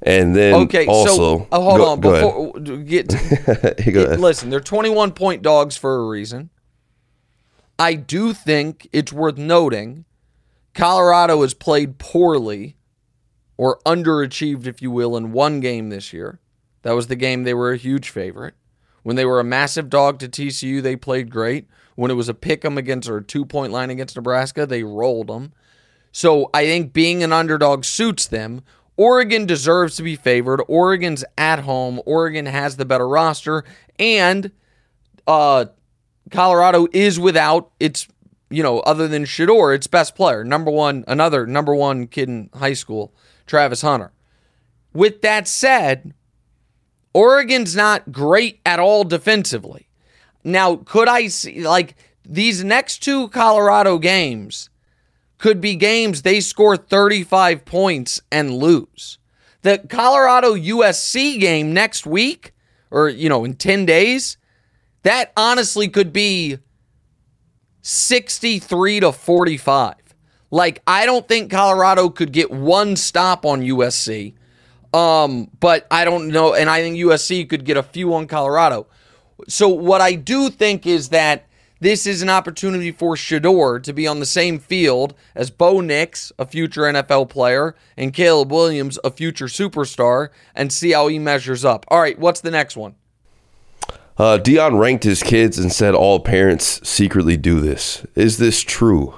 [0.00, 2.64] And then Okay, also, so uh, hold go- on go ahead.
[2.64, 3.08] before get
[3.94, 4.20] Go ahead.
[4.20, 6.50] listen, they're 21 point dogs for a reason.
[7.78, 10.04] I do think it's worth noting
[10.74, 12.76] Colorado has played poorly
[13.56, 16.40] or underachieved, if you will, in one game this year.
[16.82, 18.54] That was the game they were a huge favorite.
[19.02, 21.66] When they were a massive dog to TCU, they played great.
[21.94, 24.82] When it was a pick 'em against or a two point line against Nebraska, they
[24.82, 25.52] rolled them.
[26.10, 28.62] So I think being an underdog suits them.
[28.96, 30.62] Oregon deserves to be favored.
[30.68, 32.00] Oregon's at home.
[32.06, 33.64] Oregon has the better roster,
[33.98, 34.52] and
[35.26, 35.66] uh,
[36.30, 38.06] Colorado is without its,
[38.50, 42.50] you know, other than Shedeur, its best player, number one, another number one kid in
[42.54, 43.12] high school,
[43.46, 44.12] Travis Hunter.
[44.92, 46.14] With that said,
[47.12, 49.88] Oregon's not great at all defensively.
[50.42, 54.70] Now, could I see like these next two Colorado games?
[55.44, 59.18] could be games they score 35 points and lose.
[59.60, 62.54] The Colorado USC game next week,
[62.90, 64.38] or, you know, in 10 days,
[65.02, 66.58] that honestly could be
[67.82, 69.94] 63 to 45.
[70.54, 74.34] Like, I don't think Colorado could get one stop on USC.
[74.92, 78.86] Um, but I don't know, and I think USC could get a few on Colorado.
[79.48, 81.48] So what I do think is that
[81.80, 86.30] this is an opportunity for Shedeur to be on the same field as Bo Nix,
[86.38, 91.64] a future NFL player, and Caleb Williams, a future superstar, and see how he measures
[91.64, 91.84] up.
[91.88, 92.94] All right, what's the next one?
[94.16, 98.06] Uh, Deion ranked his kids and said all parents secretly do this.
[98.14, 99.14] Is this true?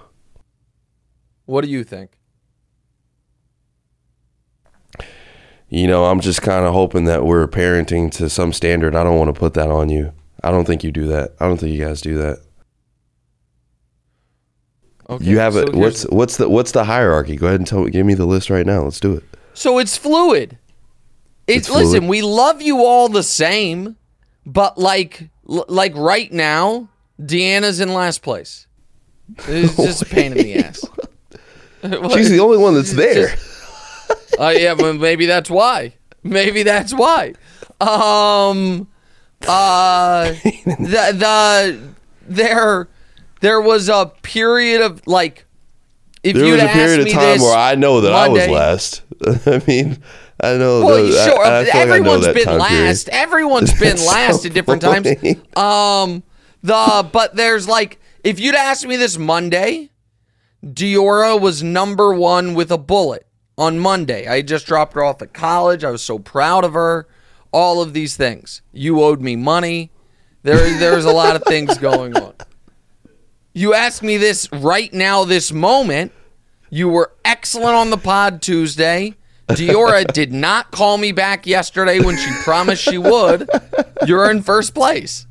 [1.46, 2.10] What do you think?
[5.68, 8.94] You know, I'm just kind of hoping that we're parenting to some standard.
[8.94, 10.12] I don't want to put that on you.
[10.44, 11.34] I don't think you do that.
[11.40, 12.38] I don't think you guys do that.
[15.08, 15.74] Okay, you have so it.
[15.74, 17.36] What's what's the what's the hierarchy?
[17.36, 17.90] Go ahead and tell me.
[17.90, 18.82] give me the list right now.
[18.82, 19.24] Let's do it.
[19.54, 20.58] So it's fluid.
[21.46, 21.86] It's, it's fluid.
[21.86, 22.08] listen.
[22.08, 23.96] We love you all the same,
[24.44, 26.88] but like like right now,
[27.20, 28.66] Deanna's in last place.
[29.48, 30.84] It's just a pain in the ass.
[32.14, 33.36] She's the only one that's there.
[34.38, 35.94] uh, yeah, but maybe that's why.
[36.22, 37.34] Maybe that's why.
[37.80, 38.88] Um,
[39.46, 40.28] uh,
[40.64, 41.80] the the
[42.28, 42.88] there
[43.40, 45.44] there was a period of like
[46.22, 49.02] if there was a period of time where I know that Monday, I was last.
[49.46, 49.98] I mean,
[50.40, 50.84] I know.
[50.84, 51.44] Well, those, sure.
[51.44, 53.08] I, I everyone's like been last.
[53.08, 53.22] Period.
[53.22, 55.14] Everyone's been last so at different funny.
[55.16, 55.56] times.
[55.56, 56.22] Um,
[56.62, 59.90] the but there's like if you'd asked me this Monday,
[60.64, 63.26] Diora was number one with a bullet
[63.58, 64.26] on Monday.
[64.26, 65.84] I just dropped her off at college.
[65.84, 67.06] I was so proud of her.
[67.52, 68.62] All of these things.
[68.72, 69.90] You owed me money.
[70.42, 72.34] There, there's a lot of things going on.
[73.52, 76.12] You ask me this right now, this moment.
[76.68, 79.14] You were excellent on the pod Tuesday.
[79.48, 83.48] Diora did not call me back yesterday when she promised she would.
[84.06, 85.26] You're in first place.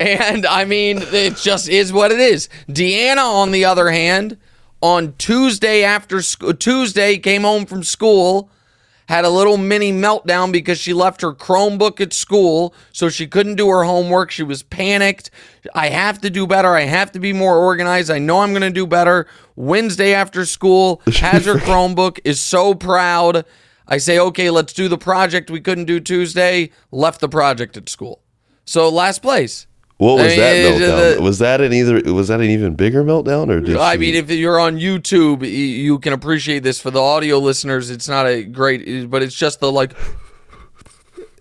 [0.00, 2.48] And I mean, it just is what it is.
[2.68, 4.36] Deanna, on the other hand,
[4.80, 8.48] on Tuesday after sc- Tuesday came home from school
[9.08, 13.54] had a little mini meltdown because she left her Chromebook at school, so she couldn't
[13.54, 14.30] do her homework.
[14.30, 15.30] She was panicked.
[15.74, 16.76] I have to do better.
[16.76, 18.10] I have to be more organized.
[18.10, 19.26] I know I'm going to do better.
[19.56, 23.46] Wednesday after school, has her Chromebook, is so proud.
[23.86, 26.70] I say, okay, let's do the project we couldn't do Tuesday.
[26.92, 28.20] Left the project at school.
[28.66, 29.67] So last place.
[29.98, 31.16] What was I mean, that meltdown?
[31.16, 32.14] The, was that an either?
[32.14, 33.98] Was that an even bigger meltdown, or did I she...
[33.98, 36.80] mean, if you're on YouTube, you can appreciate this.
[36.80, 39.92] For the audio listeners, it's not a great, but it's just the like.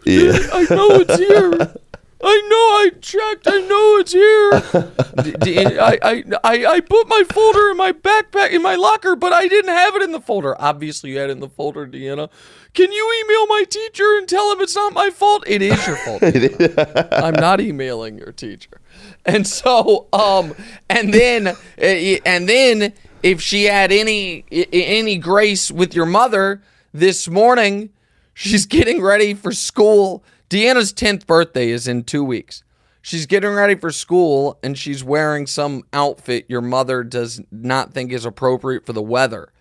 [0.05, 1.51] Yeah, I know it's here.
[2.23, 3.47] I know I checked.
[3.47, 4.51] I know it's here.
[5.79, 9.47] I, I, I, I put my folder in my backpack in my locker, but I
[9.47, 10.59] didn't have it in the folder.
[10.59, 12.29] Obviously, you had it in the folder, Deanna.
[12.73, 15.43] Can you email my teacher and tell him it's not my fault?
[15.47, 16.23] It is your fault.
[17.11, 18.79] I'm not emailing your teacher.
[19.25, 20.55] And so, um,
[20.89, 26.61] and then, eh, and then, if she had any any grace with your mother
[26.93, 27.89] this morning,
[28.33, 32.63] she's getting ready for school Deanna's 10th birthday is in two weeks.
[33.07, 38.11] She's getting ready for school and she's wearing some outfit your mother does not think
[38.11, 39.53] is appropriate for the weather.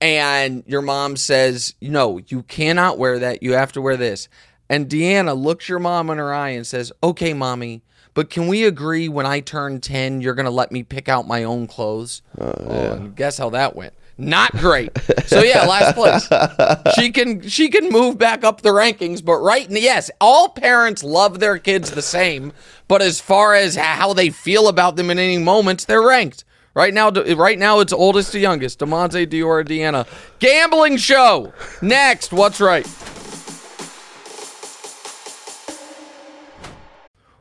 [0.00, 3.42] And your mom says, No, you cannot wear that.
[3.42, 4.28] You have to wear this.
[4.70, 7.82] And Deanna looks your mom in her eye and says, Okay, mommy,
[8.14, 11.26] but can we agree when I turn 10, you're going to let me pick out
[11.26, 12.22] my own clothes?
[12.38, 12.66] Uh, yeah.
[12.70, 14.90] oh, guess how that went not great.
[15.26, 16.94] So yeah, last place.
[16.94, 21.40] She can she can move back up the rankings, but right yes, all parents love
[21.40, 22.52] their kids the same,
[22.88, 26.44] but as far as how they feel about them in any moments, they're ranked.
[26.74, 28.80] Right now, right now it's oldest to youngest.
[28.80, 30.08] Damonza Dior Deanna.
[30.40, 31.52] Gambling show.
[31.80, 32.84] Next, what's right?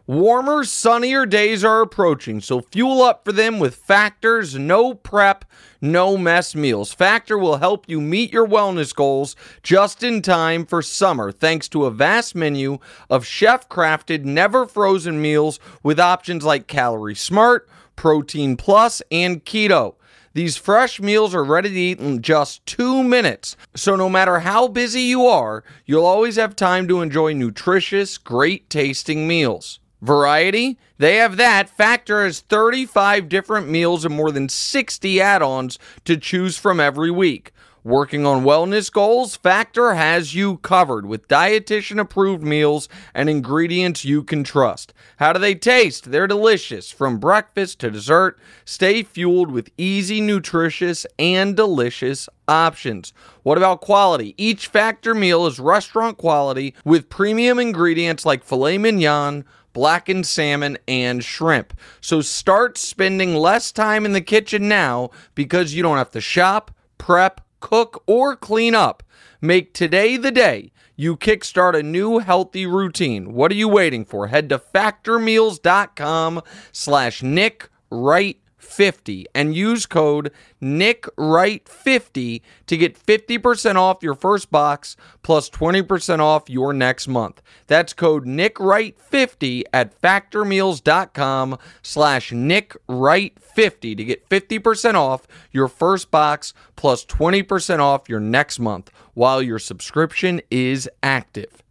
[0.05, 5.45] Warmer, sunnier days are approaching, so fuel up for them with Factor's no prep,
[5.79, 6.91] no mess meals.
[6.91, 11.85] Factor will help you meet your wellness goals just in time for summer, thanks to
[11.85, 18.57] a vast menu of chef crafted, never frozen meals with options like Calorie Smart, Protein
[18.57, 19.95] Plus, and Keto.
[20.33, 23.55] These fresh meals are ready to eat in just two minutes.
[23.73, 28.69] So, no matter how busy you are, you'll always have time to enjoy nutritious, great
[28.69, 29.79] tasting meals.
[30.03, 30.77] Variety?
[30.97, 31.69] They have that.
[31.69, 37.09] Factor has 35 different meals and more than 60 add ons to choose from every
[37.09, 37.52] week.
[37.86, 44.24] Working on wellness goals, Factor has you covered with dietitian approved meals and ingredients you
[44.24, 44.93] can trust.
[45.17, 46.10] How do they taste?
[46.10, 46.91] They're delicious.
[46.91, 53.12] From breakfast to dessert, stay fueled with easy, nutritious, and delicious options.
[53.41, 54.34] What about quality?
[54.38, 59.43] Each Factor meal is restaurant quality with premium ingredients like filet mignon
[59.74, 61.74] blackened salmon, and shrimp.
[62.00, 66.69] So start spending less time in the kitchen now because you don't have to shop,
[67.00, 69.02] prep, cook, or clean up.
[69.41, 73.34] Make today the day you kickstart a new healthy routine.
[73.34, 74.28] What are you waiting for?
[74.28, 84.04] Head to factormeals.com slash Nick Wright 50 and use code NickWright50 to get 50% off
[84.04, 87.41] your first box plus 20% off your next month.
[87.67, 97.06] That's code NickWright50 at factormeals.com slash NickWright50 to get 50% off your first box plus
[97.06, 101.62] 20% off your next month while your subscription is active.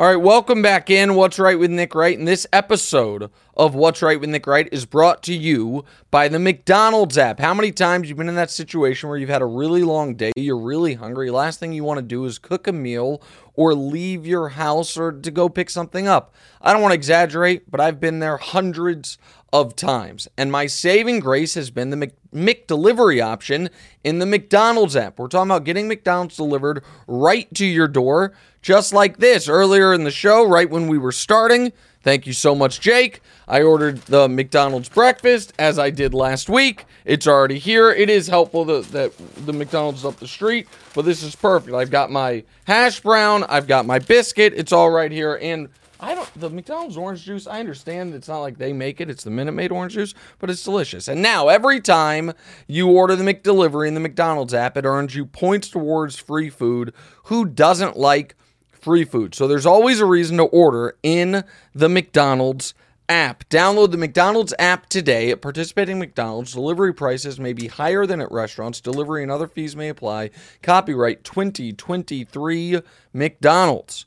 [0.00, 2.18] All right, welcome back in What's Right with Nick Wright.
[2.18, 6.38] And this episode of What's Right with Nick Wright is brought to you by the
[6.38, 7.38] McDonald's app.
[7.38, 10.32] How many times you've been in that situation where you've had a really long day,
[10.36, 13.20] you're really hungry, last thing you want to do is cook a meal
[13.52, 16.34] or leave your house or to go pick something up.
[16.62, 19.18] I don't want to exaggerate, but I've been there hundreds
[19.52, 20.28] of times.
[20.38, 23.68] And my saving grace has been the Mc, McDelivery option
[24.02, 25.18] in the McDonald's app.
[25.18, 30.04] We're talking about getting McDonald's delivered right to your door, just like this earlier in
[30.04, 31.72] the show, right when we were starting.
[32.02, 33.20] Thank you so much, Jake.
[33.46, 36.86] I ordered the McDonald's breakfast as I did last week.
[37.04, 37.90] It's already here.
[37.90, 39.12] It is helpful that, that
[39.44, 41.74] the McDonald's is up the street, but this is perfect.
[41.74, 44.54] I've got my hash brown, I've got my biscuit.
[44.56, 45.38] It's all right here.
[45.42, 45.68] And
[46.02, 47.46] I don't the McDonald's orange juice.
[47.46, 50.48] I understand it's not like they make it; it's the Minute Maid orange juice, but
[50.48, 51.08] it's delicious.
[51.08, 52.32] And now every time
[52.66, 56.94] you order the McDelivery in the McDonald's app, it earns you points towards free food.
[57.24, 58.34] Who doesn't like
[58.82, 59.34] free food?
[59.34, 62.74] So there's always a reason to order in the McDonald's
[63.08, 63.48] app.
[63.48, 65.30] Download the McDonald's app today.
[65.30, 68.80] At participating McDonald's, delivery prices may be higher than at restaurants.
[68.80, 70.30] Delivery and other fees may apply.
[70.62, 72.80] Copyright 2023
[73.12, 74.06] McDonald's.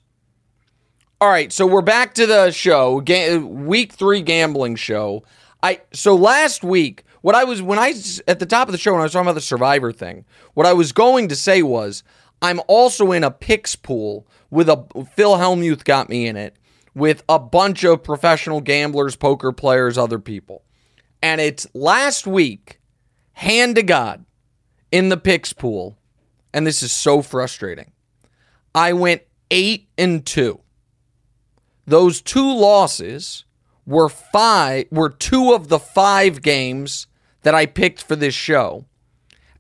[1.20, 5.24] All right, so we're back to the show, ga- week three gambling show.
[5.62, 7.94] I so last week, what I was when I
[8.28, 10.66] at the top of the show when I was talking about the Survivor thing, what
[10.66, 12.04] I was going to say was
[12.44, 16.58] I'm also in a picks pool with a Phil Hellmuth got me in it
[16.94, 20.64] with a bunch of professional gamblers, poker players, other people,
[21.22, 22.82] and it's last week,
[23.32, 24.26] hand to God,
[24.92, 25.98] in the picks pool,
[26.54, 27.94] and this is so frustrating.
[28.76, 30.60] I went eight and two.
[31.88, 33.46] Those two losses
[33.86, 37.08] were five were two of the five games
[37.44, 38.86] that I picked for this show.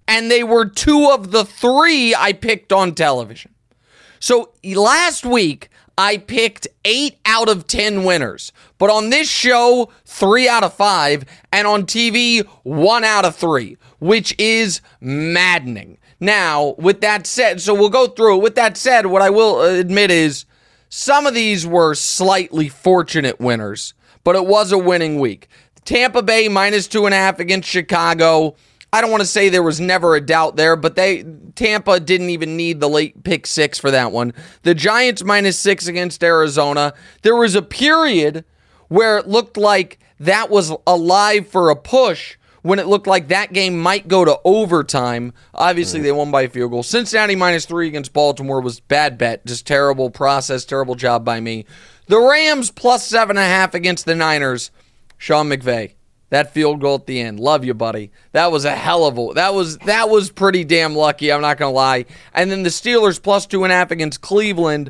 [0.07, 3.53] And they were two of the three I picked on television.
[4.19, 8.51] So last week I picked eight out of 10 winners.
[8.77, 11.25] But on this show, three out of five.
[11.51, 15.97] And on TV, one out of three, which is maddening.
[16.19, 18.43] Now, with that said, so we'll go through it.
[18.43, 20.45] With that said, what I will uh, admit is
[20.89, 25.49] some of these were slightly fortunate winners, but it was a winning week.
[25.85, 28.55] Tampa Bay minus two and a half against Chicago.
[28.93, 31.25] I don't want to say there was never a doubt there, but they
[31.55, 34.33] Tampa didn't even need the late pick six for that one.
[34.61, 36.93] The Giants minus six against Arizona.
[37.23, 38.45] There was a period
[38.89, 43.51] where it looked like that was alive for a push when it looked like that
[43.51, 45.33] game might go to overtime.
[45.55, 46.03] Obviously, mm.
[46.03, 46.83] they won by a field goal.
[46.83, 49.43] Cincinnati minus three against Baltimore was bad bet.
[49.43, 51.65] Just terrible process, terrible job by me.
[52.05, 54.69] The Rams plus seven and a half against the Niners.
[55.17, 55.93] Sean McVay.
[56.33, 57.39] That field goal at the end.
[57.39, 58.09] Love you, buddy.
[58.31, 61.59] That was a hell of a that was that was pretty damn lucky, I'm not
[61.59, 62.05] gonna lie.
[62.33, 64.89] And then the Steelers plus two and a half against Cleveland.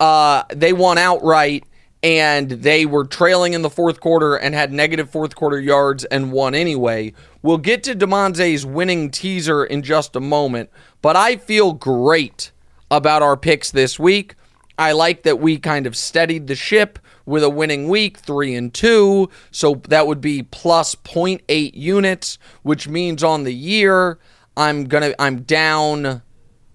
[0.00, 1.64] Uh, they won outright
[2.02, 6.32] and they were trailing in the fourth quarter and had negative fourth quarter yards and
[6.32, 7.12] won anyway.
[7.42, 10.70] We'll get to Damonza's winning teaser in just a moment,
[11.02, 12.52] but I feel great
[12.90, 14.34] about our picks this week.
[14.78, 16.98] I like that we kind of steadied the ship
[17.30, 19.30] with a winning week, three and two.
[19.50, 24.18] So that would be plus 0.8 units, which means on the year
[24.56, 26.22] I'm gonna I'm down.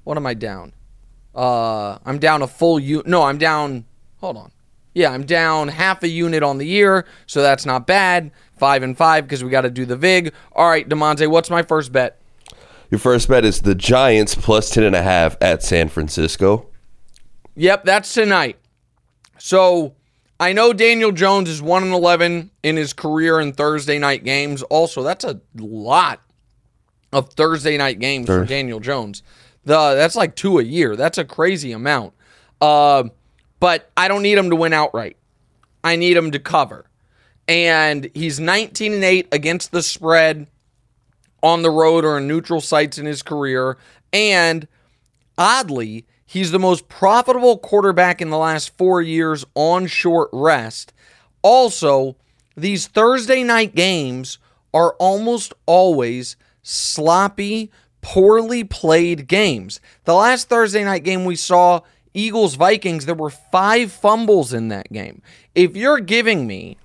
[0.04, 0.74] What am I down?
[1.36, 3.04] Uh, I'm down a full u.
[3.06, 3.86] No, I'm down.
[4.18, 4.52] Hold on.
[4.94, 8.32] Yeah, I'm down half a unit on the year, so that's not bad.
[8.58, 10.34] Five and five because we got to do the vig.
[10.54, 12.22] All right, Damonza, what's my first bet?
[12.90, 16.68] Your first bet is the Giants plus 10.5 at San Francisco.
[17.56, 18.58] Yep, that's tonight.
[19.38, 19.96] So
[20.40, 24.64] I know Daniel Jones is 1 and 11 in his career in Thursday night games.
[24.64, 26.22] Also, that's a lot
[27.14, 29.24] of Thursday night games for Daniel Jones.
[29.64, 30.96] The that's like two a year.
[30.96, 32.14] That's a crazy amount.
[32.60, 33.06] Uh,
[33.60, 35.18] but I don't need him to win outright.
[35.84, 36.86] I need him to cover.
[37.48, 40.48] And he's 19 and 8 against the spread
[41.42, 43.78] on the road or in neutral sites in his career.
[44.12, 44.68] And
[45.38, 50.94] oddly, he's the most profitable quarterback in the last four years on short rest.
[51.42, 52.16] Also,
[52.58, 54.40] these Thursday night games
[54.74, 57.72] are almost always sloppy,
[58.02, 59.80] poorly played games.
[60.04, 61.82] The last Thursday night game we saw,
[62.14, 65.22] Eagles Vikings, there were five fumbles in that game.
[65.54, 66.78] If you're giving me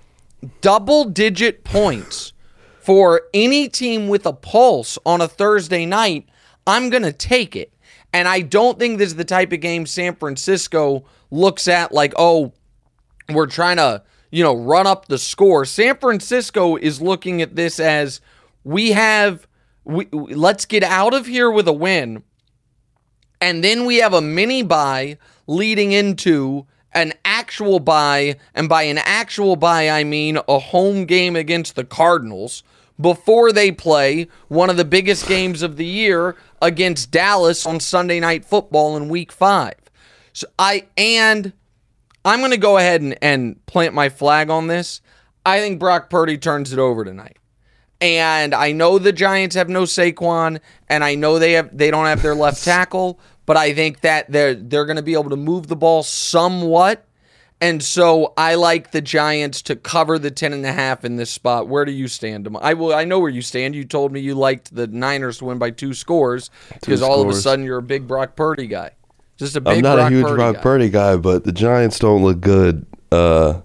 [0.61, 2.33] double digit points
[2.79, 6.27] for any team with a pulse on a Thursday night,
[6.65, 7.71] I'm going to take it.
[8.13, 12.13] And I don't think this is the type of game San Francisco looks at like,
[12.17, 12.53] oh,
[13.29, 15.63] we're trying to, you know, run up the score.
[15.65, 18.19] San Francisco is looking at this as
[18.63, 19.47] we have
[19.83, 22.23] we, let's get out of here with a win.
[23.39, 28.97] And then we have a mini bye leading into an actual bye, and by an
[28.99, 32.63] actual bye, I mean a home game against the Cardinals
[32.99, 38.19] before they play one of the biggest games of the year against Dallas on Sunday
[38.19, 39.75] Night Football in Week Five.
[40.33, 41.53] So I and
[42.23, 45.01] I'm going to go ahead and, and plant my flag on this.
[45.45, 47.37] I think Brock Purdy turns it over tonight.
[47.99, 50.59] And I know the Giants have no Saquon,
[50.89, 53.19] and I know they have they don't have their left tackle
[53.51, 57.05] but I think that they're they're going to be able to move the ball somewhat.
[57.61, 61.29] And so I like the Giants to cover the 10 and a half in this
[61.29, 61.67] spot.
[61.67, 62.47] Where do you stand?
[62.59, 63.75] I will I know where you stand.
[63.75, 67.29] You told me you liked the Niners to win by two scores because all of
[67.29, 68.91] a sudden you're a big Brock Purdy guy.
[69.37, 70.61] Just a big I'm not Brock a huge Purdy Brock guy.
[70.61, 72.85] Purdy guy, but the Giants don't look good.
[73.11, 73.61] Uh,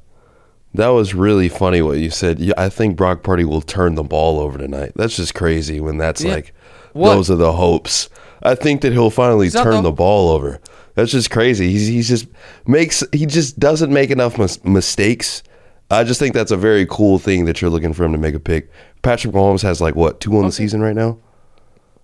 [0.75, 2.39] that was really funny what you said.
[2.39, 4.93] Yeah, I think Brock Purdy will turn the ball over tonight.
[4.97, 6.35] That's just crazy when that's Yeah.
[6.35, 6.55] like
[6.93, 7.15] What?
[7.15, 8.11] those are the hopes.
[8.43, 10.61] I think that he'll finally turn the- the ball over.
[10.97, 11.71] That's just crazy.
[11.71, 12.27] He's he's just
[12.67, 15.43] makes he just doesn't make enough mis- mistakes.
[15.91, 18.35] I just think that's a very cool thing that you're looking for him to make
[18.35, 18.71] a pick.
[19.03, 21.19] Patrick Mahomes has like what two on the season right now.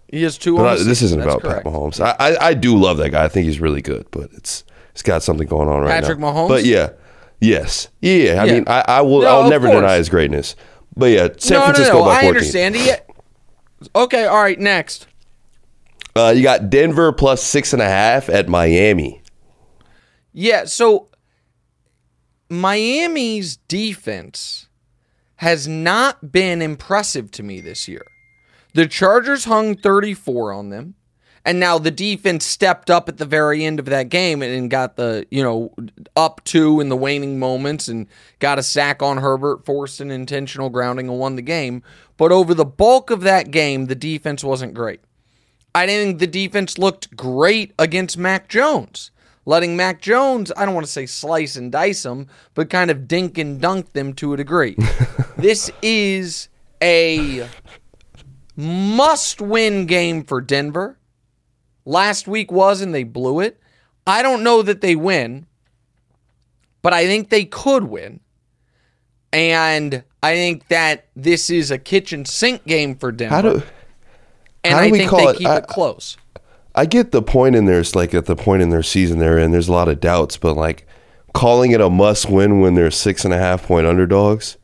[0.08, 0.58] He has two.
[0.58, 1.18] I, the this season.
[1.18, 1.64] isn't That's about correct.
[1.64, 2.00] Pat Mahomes.
[2.00, 3.24] I, I I do love that guy.
[3.24, 4.62] I think he's really good, but it's
[4.92, 6.30] it's got something going on right Patrick now.
[6.32, 6.48] Mahomes?
[6.48, 6.90] But yeah,
[7.40, 8.42] yes, yeah.
[8.42, 8.52] I Yeah.
[8.52, 9.22] mean, I, I will.
[9.22, 9.80] No, I'll never course.
[9.80, 10.54] deny his greatness.
[10.94, 12.04] But yeah, San no, Francisco no, no.
[12.04, 12.28] by I 14.
[12.36, 12.76] understand.
[12.76, 12.92] He,
[13.96, 14.60] okay, all right.
[14.60, 15.06] Next.
[16.14, 19.22] Uh, you got Denver plus six and a half at Miami.
[20.32, 21.08] Yeah, so
[22.48, 24.68] Miami's defense
[25.36, 28.04] has not been impressive to me this year.
[28.74, 30.94] The Chargers hung 34 on them,
[31.44, 34.96] and now the defense stepped up at the very end of that game and got
[34.96, 35.74] the, you know,
[36.14, 38.06] up two in the waning moments and
[38.38, 41.82] got a sack on Herbert, forced an intentional grounding and won the game.
[42.16, 45.00] But over the bulk of that game, the defense wasn't great.
[45.74, 49.10] I didn't think the defense looked great against Mac Jones.
[49.44, 53.08] Letting Mac Jones, I don't want to say slice and dice them, but kind of
[53.08, 54.76] dink and dunk them to a degree.
[55.36, 56.48] this is
[56.82, 57.48] a
[58.56, 60.98] must win game for Denver.
[61.84, 63.58] Last week was, and they blew it.
[64.06, 65.46] I don't know that they win,
[66.82, 68.20] but I think they could win.
[69.32, 73.34] And I think that this is a kitchen sink game for Denver.
[73.34, 73.62] How do
[74.64, 75.36] and how do I we think call they it?
[75.38, 76.16] keep I- it close.
[76.74, 79.50] I get the point in there's like at the point in their season they're in.
[79.50, 80.86] There's a lot of doubts, but like
[81.34, 84.56] calling it a must win when they're six and a half point underdogs.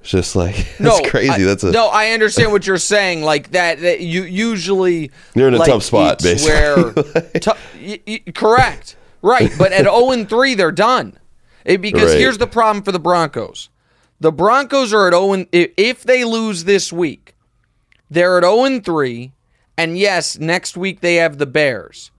[0.00, 1.30] It's just like that's crazy.
[1.30, 1.86] I, that's a no.
[1.86, 3.22] I understand what you're saying.
[3.22, 3.80] Like that.
[3.80, 6.52] that you usually You're in a like, tough spot, basically.
[6.52, 6.92] Where,
[7.40, 9.52] tou- y- y- correct, right?
[9.56, 11.16] But at 0 and 3, they're done.
[11.64, 12.18] It- because Right.
[12.20, 13.68] here's the problem for the Broncos.
[14.18, 17.35] The Broncos are at 0 and if they lose this week,
[18.10, 19.32] they're at 0 and 3.
[19.78, 22.10] And yes, next week they have the Bears.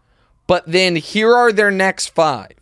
[0.46, 2.54] But then here are their next five.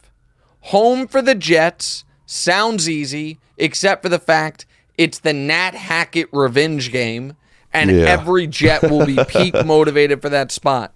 [0.62, 4.66] Home for the Jets sounds easy, except for the fact
[4.98, 7.36] it's the Nat Hackett revenge game,
[7.74, 8.06] and Yeah.
[8.06, 10.94] every Jet will be peak motivated for that spot.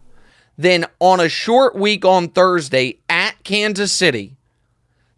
[0.58, 4.36] Then on a short week on Thursday at Kansas City,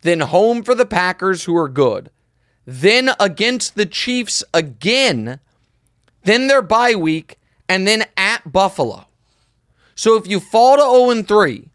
[0.02, 2.10] then home for the Packers, who are good,
[2.66, 5.40] then against the Chiefs again,
[6.24, 9.06] then their bye week, and then at Buffalo.
[9.96, 11.70] So if you fall to 0 3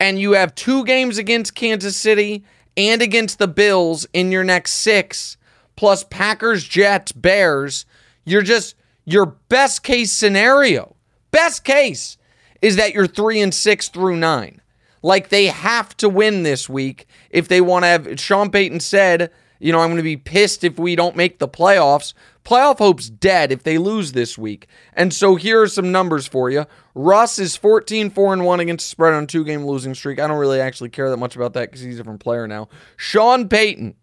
[0.00, 2.44] and you have two games against Kansas City
[2.76, 5.36] and against the Bills in your next six,
[5.76, 7.84] plus Packers, Jets, Bears,
[8.24, 8.74] you're just
[9.04, 10.96] your best case scenario.
[11.30, 12.16] Best case
[12.60, 14.60] is that you're three and six through nine.
[15.02, 18.20] Like they have to win this week if they want to have.
[18.20, 19.30] Sean Payton said,
[19.60, 22.14] you know, I'm going to be pissed if we don't make the playoffs.
[22.48, 24.68] Playoff hope's dead if they lose this week.
[24.94, 26.64] And so here are some numbers for you.
[26.94, 30.18] Russ is 14 4 and 1 against spread on two game losing streak.
[30.18, 32.70] I don't really actually care that much about that because he's a different player now.
[32.96, 33.96] Sean Payton,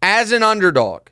[0.00, 1.08] as an underdog,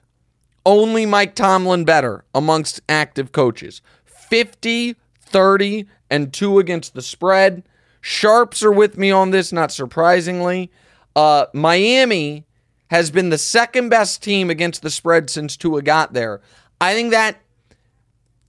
[0.65, 3.83] only Mike Tomlin better amongst active coaches.
[4.05, 7.65] 50, 30, and 2 against the spread.
[8.01, 10.71] Sharps are with me on this, not surprisingly.
[11.17, 12.47] Uh, Miami
[12.91, 16.41] has been the second best team against the spread since Tua got there.
[16.81, 17.37] I think that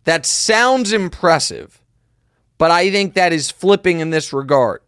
[0.06, 1.82] that sounds impressive,
[2.58, 4.82] but I think that is flipping in this regard.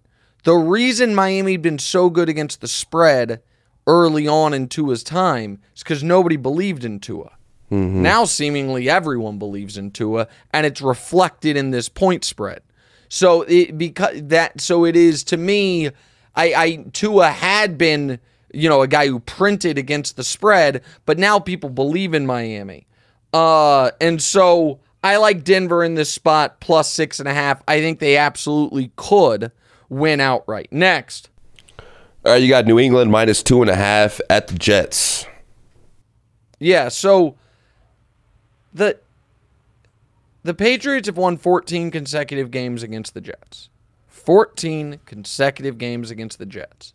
[0.43, 3.41] The reason Miami'd been so good against the spread
[3.87, 7.31] early on in Tua's time is because nobody believed in Tua.
[7.71, 8.01] Mm-hmm.
[8.01, 12.61] Now, seemingly everyone believes in Tua, and it's reflected in this point spread.
[13.09, 15.87] So it because that so it is to me.
[16.35, 18.19] I, I Tua had been
[18.51, 22.87] you know a guy who printed against the spread, but now people believe in Miami.
[23.33, 27.61] Uh, and so I like Denver in this spot plus six and a half.
[27.67, 29.51] I think they absolutely could
[29.89, 30.71] win outright.
[30.71, 31.29] Next.
[32.25, 35.25] All right, you got New England minus two and a half at the Jets.
[36.59, 37.35] Yeah, so
[38.73, 38.97] the
[40.43, 43.69] the Patriots have won 14 consecutive games against the Jets.
[44.07, 46.93] 14 consecutive games against the Jets.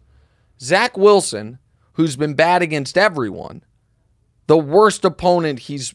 [0.61, 1.59] Zach Wilson,
[1.93, 3.63] who's been bad against everyone,
[4.47, 5.95] the worst opponent he's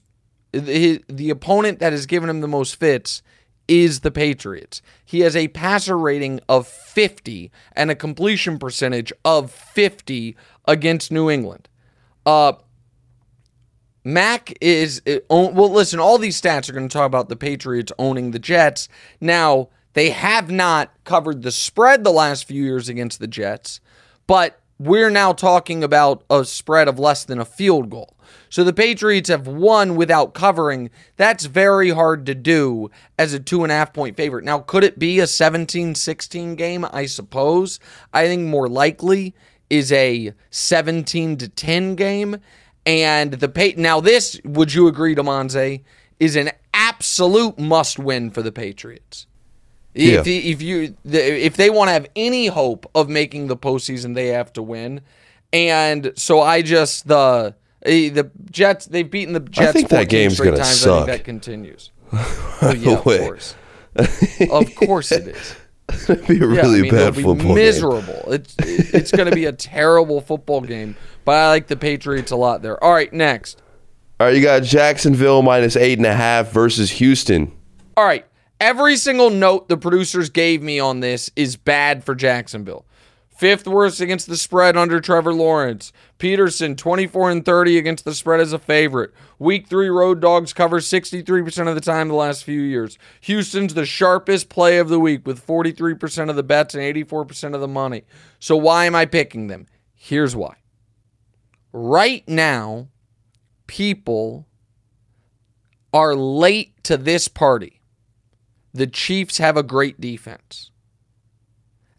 [0.54, 3.22] the, the opponent that has given him the most fits
[3.68, 4.82] is the Patriots.
[5.04, 10.36] He has a passer rating of 50 and a completion percentage of 50
[10.66, 11.70] against New England.
[12.26, 12.54] Uh
[14.06, 18.32] Mac is well listen, all these stats are going to talk about the Patriots owning
[18.32, 18.90] the Jets.
[19.22, 23.80] Now, they have not covered the spread the last few years against the Jets,
[24.28, 28.13] but we're now talking about a spread of less than a field goal.
[28.50, 30.90] So the Patriots have won without covering.
[31.18, 34.46] That's very hard to do as a two and a half point favorite.
[34.46, 36.86] Now, could it be a 17 16 game?
[36.92, 37.80] I suppose.
[38.14, 39.34] I think more likely
[39.70, 42.38] is a 17 to 10 game.
[42.86, 45.82] And the pay now this, would you agree, Damonza,
[46.20, 49.28] is an absolute must win for the Patriots.
[49.94, 50.20] Yeah.
[50.20, 54.28] If, if you if they want to have any hope of making the postseason, they
[54.28, 55.02] have to win.
[55.52, 57.56] And so I just the
[57.86, 59.70] Uh, the Jets they've beaten the Jets.
[59.70, 60.80] I think that game's gonna times.
[60.80, 61.08] suck.
[61.08, 61.92] That continues.
[62.14, 63.56] yeah, of course.
[63.96, 65.56] of course it is.
[66.10, 67.56] It'd be a really yeah, I mean, bad football game.
[67.56, 68.24] miserable.
[68.26, 68.34] Game.
[68.34, 70.96] It's it's going to be a terrible football game.
[71.26, 72.82] But I like the Patriots a lot there.
[72.84, 73.62] All right, next.
[74.20, 77.52] All right, you got Jacksonville minus eight and a half versus Houston.
[77.98, 78.26] All right,
[78.62, 82.86] every single note the producers gave me on this is bad for Jacksonville.
[83.36, 85.92] Fifth worst against the spread under Trevor Lawrence.
[86.20, 89.12] Pederson, 24 and 30 against the spread as a favorite.
[89.40, 93.00] Week three road dogs cover 63% of the time the last few years.
[93.22, 97.62] Houston's the sharpest play of the week with 43% of the bets and 84% of
[97.62, 98.04] the money.
[98.40, 99.66] So why am I picking them?
[99.96, 100.58] Here's why.
[101.72, 102.90] Right now,
[103.66, 104.48] people
[105.92, 107.82] are late to this party.
[108.74, 110.70] The Chiefs have a great defense.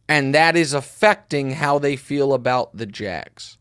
[0.08, 3.58] And that is affecting how they feel about the Jags.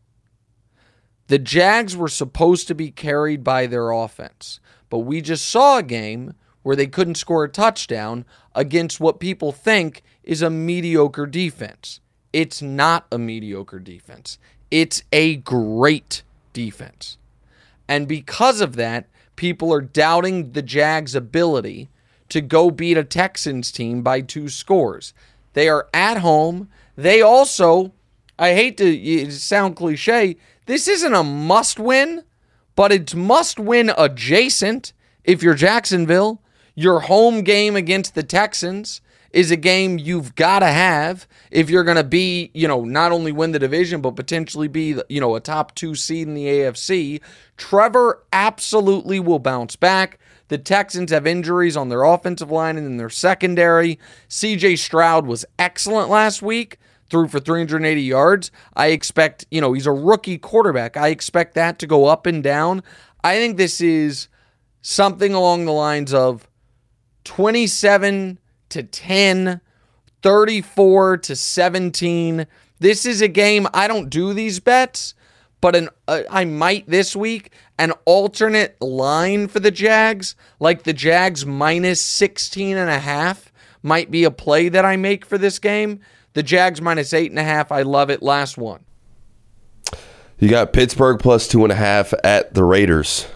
[1.28, 5.82] The Jags were supposed to be carried by their offense, but we just saw a
[5.82, 12.00] game where they couldn't score a touchdown against what people think is a mediocre defense.
[12.32, 14.38] It's not a mediocre defense,
[14.70, 16.22] it's a great
[16.52, 17.16] defense.
[17.88, 21.88] And because of that, people are doubting the Jags' ability
[22.30, 25.12] to go beat a Texans team by two scores.
[25.54, 26.68] They are at home.
[26.96, 27.92] They also,
[28.38, 30.36] I hate to sound cliche,
[30.66, 32.24] this isn't a must win,
[32.76, 34.92] but it's must win adjacent
[35.24, 36.40] if you're Jacksonville.
[36.74, 39.00] Your home game against the Texans
[39.30, 43.12] is a game you've got to have if you're going to be, you know, not
[43.12, 46.46] only win the division, but potentially be, you know, a top two seed in the
[46.46, 47.20] AFC.
[47.56, 50.18] Trevor absolutely will bounce back.
[50.48, 53.98] The Texans have injuries on their offensive line and in their secondary.
[54.28, 56.78] CJ Stroud was excellent last week,
[57.08, 58.50] threw for 380 yards.
[58.76, 60.96] I expect, you know, he's a rookie quarterback.
[60.96, 62.82] I expect that to go up and down.
[63.22, 64.28] I think this is
[64.82, 66.46] something along the lines of
[67.24, 68.38] 27
[68.68, 69.60] to 10,
[70.22, 72.46] 34 to 17.
[72.80, 75.14] This is a game I don't do these bets,
[75.64, 80.92] but an uh, I might this week an alternate line for the Jags, like the
[80.92, 83.50] Jags minus 16 and a half
[83.82, 86.00] might be a play that I make for this game.
[86.34, 87.72] The Jags minus eight and a half.
[87.72, 88.22] I love it.
[88.22, 88.84] Last one.
[90.38, 93.26] You got Pittsburgh plus two and a half at the Raiders.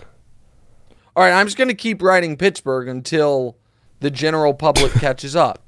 [1.16, 3.56] All right, I'm just going to keep writing Pittsburgh until
[4.00, 5.64] the general public catches up.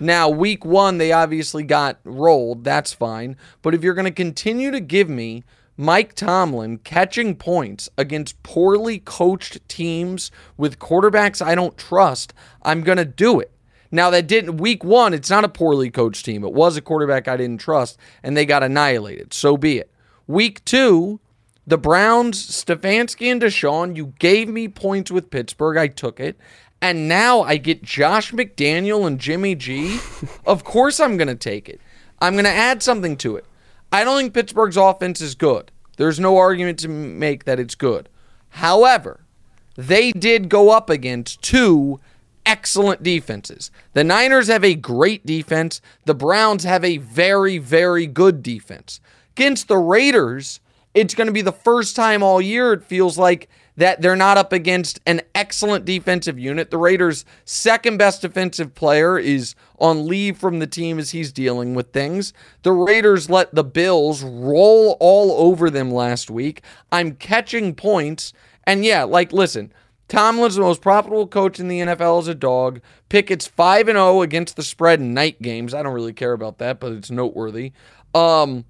[0.00, 2.64] Now, week one, they obviously got rolled.
[2.64, 3.36] That's fine.
[3.62, 5.44] But if you're going to continue to give me
[5.76, 12.98] Mike Tomlin catching points against poorly coached teams with quarterbacks I don't trust, I'm going
[12.98, 13.50] to do it.
[13.92, 16.44] Now, that didn't, week one, it's not a poorly coached team.
[16.44, 19.34] It was a quarterback I didn't trust, and they got annihilated.
[19.34, 19.90] So be it.
[20.28, 21.18] Week two,
[21.66, 25.76] the Browns, Stefanski and Deshaun, you gave me points with Pittsburgh.
[25.76, 26.38] I took it.
[26.82, 29.98] And now I get Josh McDaniel and Jimmy G.
[30.46, 31.80] of course I'm going to take it.
[32.20, 33.44] I'm going to add something to it.
[33.92, 35.70] I don't think Pittsburgh's offense is good.
[35.96, 38.08] There's no argument to make that it's good.
[38.50, 39.20] However,
[39.76, 42.00] they did go up against two
[42.46, 43.70] excellent defenses.
[43.92, 45.80] The Niners have a great defense.
[46.04, 49.00] The Browns have a very, very good defense.
[49.36, 50.60] Against the Raiders,
[50.94, 54.36] it's going to be the first time all year it feels like that they're not
[54.36, 56.70] up against an excellent defensive unit.
[56.70, 61.74] The Raiders' second best defensive player is on leave from the team as he's dealing
[61.74, 62.32] with things.
[62.62, 66.62] The Raiders let the Bills roll all over them last week.
[66.92, 68.32] I'm catching points.
[68.64, 69.72] And yeah, like, listen,
[70.08, 72.80] Tomlin's the most profitable coach in the NFL as a dog.
[73.08, 75.72] Pickett's 5 and 0 against the spread in night games.
[75.72, 77.72] I don't really care about that, but it's noteworthy.
[78.14, 78.64] Um,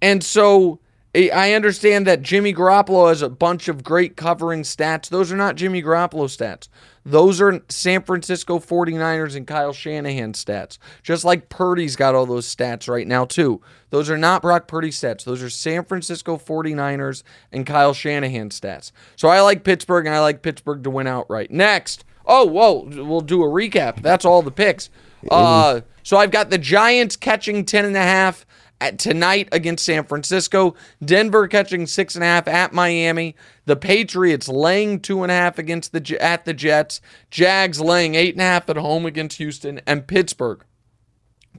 [0.00, 0.80] and so
[1.16, 5.08] I understand that Jimmy Garoppolo has a bunch of great covering stats.
[5.08, 6.68] Those are not Jimmy Garoppolo stats.
[7.06, 10.76] Those are San Francisco 49ers and Kyle Shanahan stats.
[11.02, 13.62] Just like Purdy's got all those stats right now, too.
[13.90, 15.24] Those are not Brock Purdy stats.
[15.24, 18.92] Those are San Francisco 49ers and Kyle Shanahan stats.
[19.14, 21.50] So I like Pittsburgh and I like Pittsburgh to win outright.
[21.50, 22.04] Next.
[22.26, 22.82] Oh, whoa.
[22.82, 24.02] We'll do a recap.
[24.02, 24.90] That's all the picks.
[25.30, 28.44] Uh, so I've got the Giants catching 10.5
[28.80, 30.74] at tonight against San Francisco.
[31.04, 33.36] Denver catching six and a half at Miami.
[33.64, 37.00] The Patriots laying two and a half against the at the Jets.
[37.30, 40.64] Jags laying eight and a half at home against Houston and Pittsburgh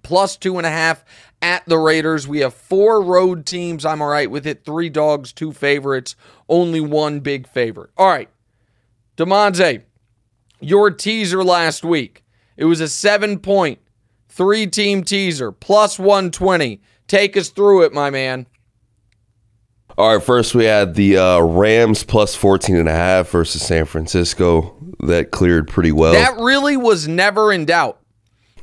[0.03, 1.03] plus two and a half
[1.41, 2.27] at the Raiders.
[2.27, 3.85] We have four road teams.
[3.85, 4.63] I'm all right with it.
[4.63, 6.15] Three dogs, two favorites,
[6.47, 7.91] only one big favorite.
[7.97, 8.29] All right,
[9.17, 9.81] Damonza,
[10.59, 12.23] your teaser last week.
[12.55, 13.79] It was a seven point,
[14.29, 16.81] three team teaser, plus 120.
[17.07, 18.45] Take us through it, my man.
[19.97, 23.85] All right, first we had the uh, Rams plus 14 and a half versus San
[23.85, 24.75] Francisco.
[24.99, 26.13] That cleared pretty well.
[26.13, 27.99] That really was never in doubt.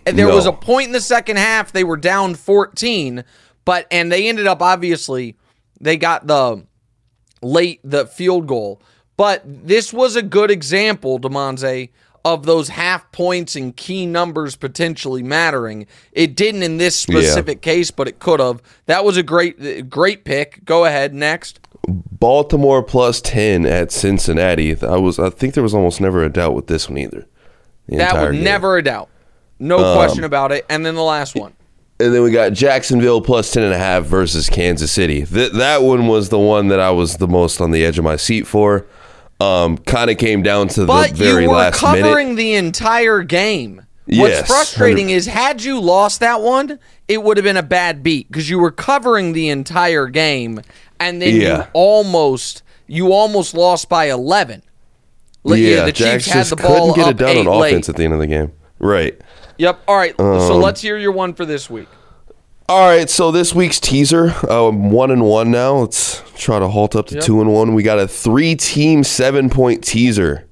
[0.07, 0.37] And there No.
[0.37, 3.25] was a point in the second half they were down 14,
[3.65, 5.37] but and they ended up obviously
[5.81, 6.65] they got the
[7.43, 8.81] late the field goal.
[9.17, 11.89] But this was a good example, Damonza,
[12.25, 15.87] of those half points and key numbers potentially mattering.
[16.13, 18.63] It didn't in this specific case, but it could have.
[18.87, 20.65] That was a great great pick.
[20.65, 21.61] Go ahead next.
[21.87, 24.75] Baltimore plus 10 at Cincinnati.
[24.83, 27.27] I was I think there was almost never a doubt with this one either.
[27.89, 28.39] That was game.
[28.39, 29.11] Um, never a doubt.
[29.59, 30.65] No question about it.
[30.69, 31.53] And then the last one.
[32.01, 35.25] And then we got Jacksonville plus 10 and a half versus Kansas City.
[35.25, 38.05] Th- that one was the one that I was the most on the edge of
[38.05, 38.85] my seat for.
[39.45, 41.97] Um, kind of came down to But the very last minute.
[41.99, 43.77] you were covering the entire game.
[44.07, 46.79] What's Yes, frustrating 100 is had you lost that one,
[47.09, 50.61] it would have been a bad beat because you were covering the entire game,
[51.01, 54.63] and then you almost you almost lost by eleven.
[55.43, 57.73] Like, yeah, the Jags Chiefs had the ball couldn't get it done on late.
[57.73, 58.53] offense at the end of the game.
[58.79, 59.19] Right.
[59.59, 59.81] Yep.
[59.89, 60.15] All right.
[60.19, 61.89] so Um, let's hear your one for this week.
[62.67, 65.77] All right, so this week's teaser, uh, one and one now.
[65.81, 67.25] Let's try to halt up to Yep.
[67.25, 67.75] two and one.
[67.75, 70.47] We got a three-team, seven-point teaser.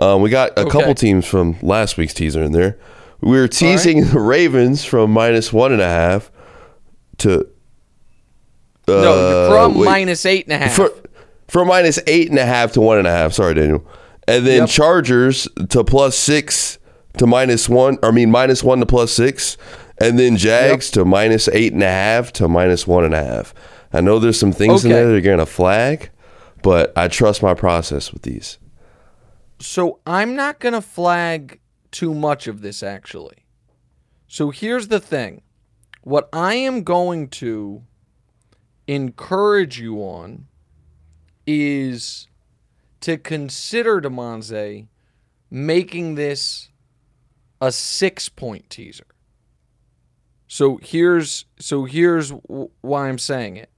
[0.00, 0.70] Um, we got a Okay.
[0.70, 2.78] couple teams from last week's teaser in there.
[3.20, 6.32] We were teasing the Ravens from minus one and a half
[7.18, 7.46] to
[8.88, 9.84] no, uh, from wait.
[9.84, 10.72] minus eight and a half.
[10.74, 10.90] for
[11.46, 13.34] for minus eight and a half to one and a half.
[13.34, 13.84] Sorry, Daniel.
[14.26, 14.68] And then Yep.
[14.70, 16.78] Chargers to plus six
[17.18, 17.98] to minus one.
[18.02, 19.56] I mean minus one to plus six,
[19.98, 23.54] and then Jags to minus eight and a half to minus one and a half.
[23.92, 26.10] I know there's some things in there that are going to flag,
[26.62, 28.58] but I trust my process with these.
[29.58, 33.44] So I'm not going to flag too much of this actually.
[34.26, 35.42] So here's the thing.
[36.02, 37.82] What I am going to
[38.86, 40.46] encourage you on
[41.46, 42.28] is
[43.00, 44.86] to consider Damonza
[45.50, 46.70] making this
[47.60, 49.06] a six point teaser.
[50.52, 53.70] So here's so here's w- why I'm saying it.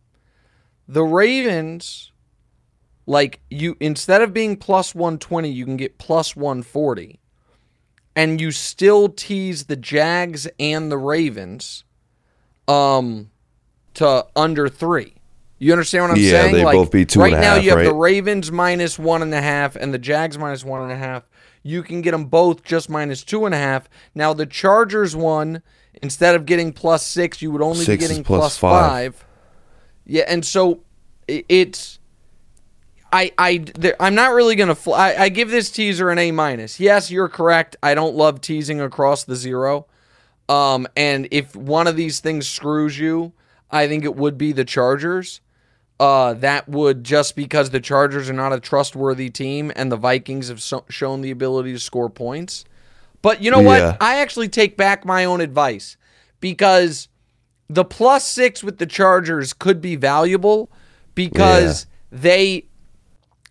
[0.88, 2.10] The Ravens
[3.06, 7.20] like you instead of being plus 120, you can get plus 140.
[8.16, 11.84] And you still tease the Jags and the Ravens
[12.66, 13.30] um
[13.94, 15.14] to under 3.
[15.60, 16.54] You understand what I'm Yeah, saying?
[16.56, 17.94] they like both beat two right and a now, half, you have the?
[17.94, 21.22] Ravens minus one and a half and the Jags minus one and a half.
[21.62, 23.88] You can get them both just minus two and a half.
[24.12, 25.62] Now the Chargers one,
[26.02, 29.14] instead of getting plus six, you would only Six be getting plus plus five.
[29.16, 29.24] five.
[30.06, 30.80] Yeah, and so
[31.28, 31.98] it's.
[33.12, 34.76] I I there, I'm not really gonna.
[34.92, 36.80] I, I give this teaser an A minus.
[36.80, 37.76] Yes, you're correct.
[37.82, 39.86] I don't love teasing across the zero.
[40.48, 43.32] Um, and if one of these things screws you,
[43.70, 45.40] I think it would be the Chargers.
[46.00, 50.48] Uh, that would just because the Chargers are not a trustworthy team, and the Vikings
[50.48, 52.64] have so- shown the ability to score points.
[53.24, 53.66] But you know Yeah.
[53.88, 53.96] what?
[54.02, 55.96] I actually take back my own advice
[56.40, 57.08] because
[57.68, 60.70] the plus six with the Chargers could be valuable
[61.14, 62.66] because they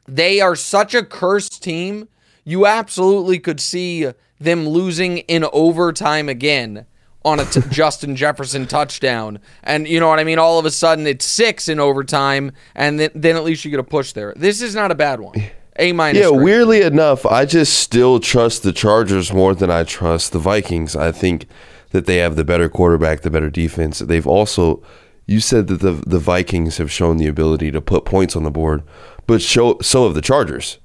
[0.07, 2.07] they are such a cursed team.
[2.45, 6.85] You absolutely could see them losing in overtime again
[7.25, 9.39] on a t- Justin Jefferson touchdown.
[9.63, 10.37] And you know what I mean?
[10.39, 13.79] All of a sudden it's six in overtime, and then, then at least you get
[13.79, 14.33] a push there.
[14.35, 15.41] This is not a bad one.
[15.77, 16.21] A minus.
[16.21, 16.43] Yeah, grade.
[16.43, 20.95] weirdly enough, I just still trust the Chargers more than I trust the Vikings.
[20.95, 21.47] I think
[21.91, 23.99] that they have the better quarterback, the better defense.
[23.99, 24.83] They've also
[25.25, 28.51] you said that the the Vikings have shown the ability to put points on the
[28.51, 28.83] board,
[29.25, 30.79] but show so have the Chargers.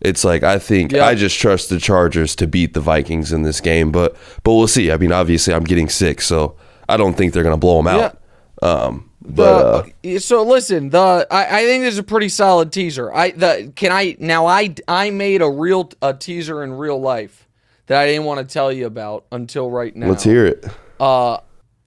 [0.00, 1.06] It's like I think Yeah.
[1.06, 4.68] I just trust the Chargers to beat the Vikings in this game, but but we'll
[4.68, 4.90] see.
[4.92, 6.56] I mean, obviously, I'm getting sick, so
[6.88, 8.18] I don't think they're going to blow them out.
[8.62, 13.12] Um, but uh, so listen, the I, I think this is a pretty solid teaser.
[13.12, 17.48] I the can I now I I made a real a teaser in real life
[17.86, 20.08] that I didn't want to tell you about until right now.
[20.08, 20.64] let's hear it.
[21.00, 21.38] Uh,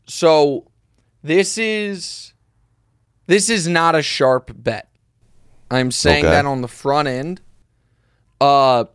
[0.08, 0.66] so
[1.24, 2.34] this is
[3.28, 4.90] this is not a sharp bet.
[5.70, 6.34] I'm saying Okay.
[6.34, 7.42] that on the front end.
[8.40, 8.86] Uh,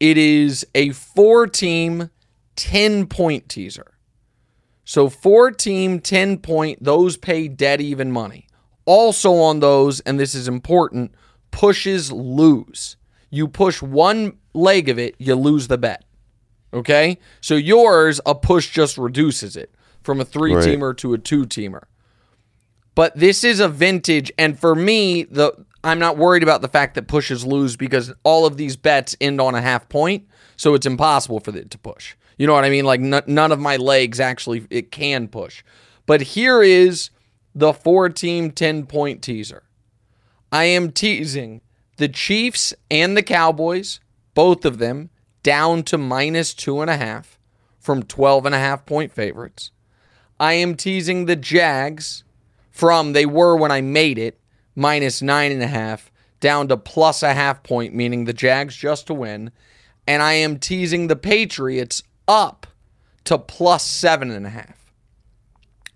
[0.00, 2.10] it is a four team,
[2.56, 3.93] 10 point teaser.
[4.84, 8.46] So four team, 10 point, those pay dead even money.
[8.84, 11.14] Also on those, and this is important,
[11.50, 12.96] pushes lose.
[13.30, 16.04] You push one leg of it, you lose the bet.
[16.72, 17.18] Okay?
[17.40, 21.84] So yours, a push just reduces it from a three teamer to a two teamer.
[22.94, 26.94] But this is a vintage, and for me, the I'm not worried about the fact
[26.94, 30.26] that pushes lose because all of these bets end on a half point,
[30.56, 32.14] so it's impossible for it to push.
[32.36, 32.84] You know what I mean?
[32.84, 35.62] Like n- none of my legs actually it can push.
[36.06, 37.10] But here is
[37.54, 39.62] the four team 10 point teaser.
[40.50, 41.60] I am teasing
[41.96, 44.00] the Chiefs and the Cowboys,
[44.34, 45.10] both of them,
[45.42, 47.38] down to minus two and a half
[47.78, 49.70] from 12 and a half point favorites.
[50.40, 52.24] I am teasing the Jags
[52.70, 54.40] from they were when I made it,
[54.74, 56.10] minus nine and a half,
[56.40, 59.52] down to plus a half point, meaning the Jags just to win.
[60.06, 62.66] And I am teasing the Patriots up
[63.24, 64.92] to plus seven and a half.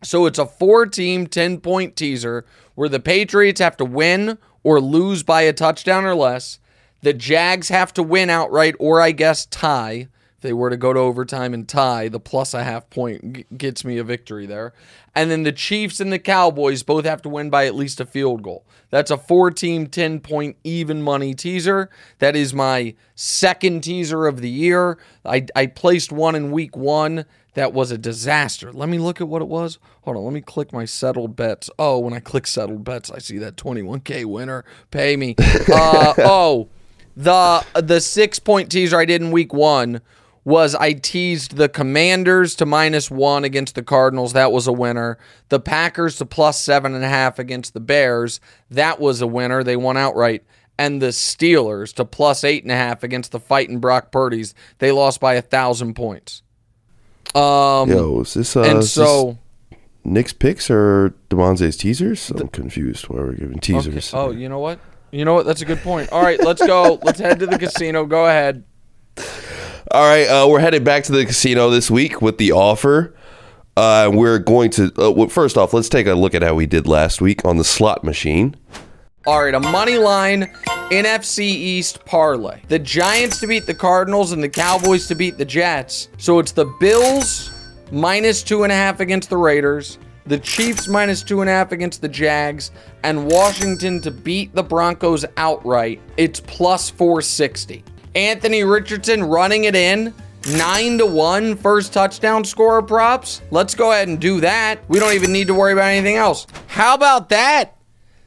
[0.02, 4.80] So it's a four team, 10 point teaser where the Patriots have to win or
[4.80, 6.58] lose by a touchdown or less.
[7.02, 10.08] The Jags have to win outright or, I guess, tie.
[10.38, 13.46] If they were to go to overtime and tie, the plus a half point g-
[13.56, 14.72] gets me a victory there.
[15.12, 18.06] And then the Chiefs and the Cowboys both have to win by at least a
[18.06, 18.64] field goal.
[18.90, 21.90] That's a four team, 10 point even money teaser.
[22.20, 24.98] That is my second teaser of the year.
[25.24, 27.24] I, I placed one in week one
[27.54, 28.72] that was a disaster.
[28.72, 29.80] Let me look at what it was.
[30.02, 31.68] Hold on, let me click my settled bets.
[31.80, 34.64] Oh, when I click settled bets, I see that 21k winner.
[34.92, 35.34] Pay me.
[35.70, 36.68] Uh, oh,
[37.16, 40.00] the the six point teaser I did in week one
[40.48, 44.32] was I teased the Commanders to minus one against the Cardinals.
[44.32, 45.18] That was a winner.
[45.50, 48.40] The Packers to plus seven and a half against the Bears.
[48.70, 49.62] That was a winner.
[49.62, 50.42] They won outright.
[50.78, 54.54] And the Steelers to plus eight and a half against the fighting Brock Purdy's.
[54.78, 56.42] They lost by a thousand points.
[57.34, 59.36] Um, Yo, is this uh, and is this so
[60.02, 62.30] Nick's picks or Damonza's teasers?
[62.30, 63.10] I'm confused.
[63.10, 64.14] Why we're giving teasers?
[64.14, 64.78] Oh, you know what?
[65.10, 65.44] You know what?
[65.44, 66.10] That's a good point.
[66.10, 66.98] All right, let's go.
[67.02, 68.06] let's head to the casino.
[68.06, 68.64] Go ahead.
[69.90, 73.14] All right, uh, we're headed back to the casino this week with the offer.
[73.74, 76.66] Uh, we're going to uh, well, first off, let's take a look at how we
[76.66, 78.54] did last week on the slot machine.
[79.26, 80.52] All right, a money line
[80.90, 82.60] NFC East parlay.
[82.68, 86.08] The Giants to beat the Cardinals and the Cowboys to beat the Jets.
[86.18, 87.50] So it's the Bills
[87.90, 91.72] minus two and a half against the Raiders, the Chiefs minus two and a half
[91.72, 92.72] against the Jags,
[93.04, 95.98] and Washington to beat the Broncos outright.
[96.18, 97.84] It's plus 460.
[98.18, 100.12] Anthony Richardson running it in.
[100.56, 103.42] nine to one first touchdown scorer props.
[103.52, 104.80] Let's go ahead and do that.
[104.88, 106.46] We don't even need to worry about anything else.
[106.66, 107.76] How about that?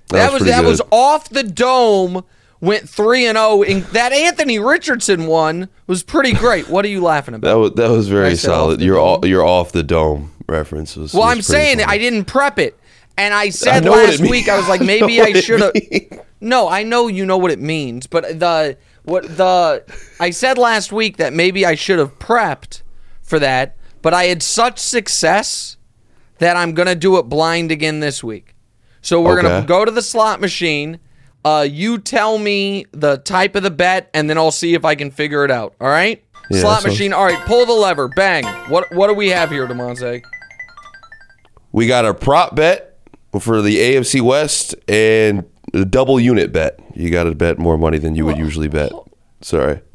[0.09, 0.67] That, was was that good.
[0.67, 2.23] was off the dome.
[2.61, 3.63] Went three and zero.
[3.63, 6.69] And that Anthony Richardson one was pretty great.
[6.69, 7.47] What are you laughing about?
[7.47, 8.81] That was that was very solid.
[8.81, 10.95] You're all, you're off the dome reference.
[10.95, 11.91] Was, Well, I'm saying funny.
[11.91, 12.79] I didn't prep it.
[13.17, 16.25] And I said what last week, I was like, maybe what I should have.
[16.39, 19.83] No, I know you know what it means, but the what the
[20.19, 22.81] I said last week that maybe I should have prepped
[23.21, 25.77] for that, but I had such success
[26.39, 28.55] that I'm gonna do it blind again this week.
[29.01, 30.99] So we're gonna go to the slot machine.
[31.43, 34.93] Uh, you tell me the type of the bet, and then I'll see if I
[34.93, 35.73] can figure it out.
[35.81, 36.23] All right?
[36.51, 37.13] Yeah, slot sounds- machine.
[37.13, 38.07] All right, pull the lever.
[38.09, 38.45] Bang.
[38.69, 40.21] What what do we have here, Damonza?
[41.71, 42.97] We got a prop bet
[43.39, 46.79] for the AFC West and a double unit bet.
[46.95, 48.91] You got to bet more money than you would usually bet.
[49.41, 49.81] Sorry.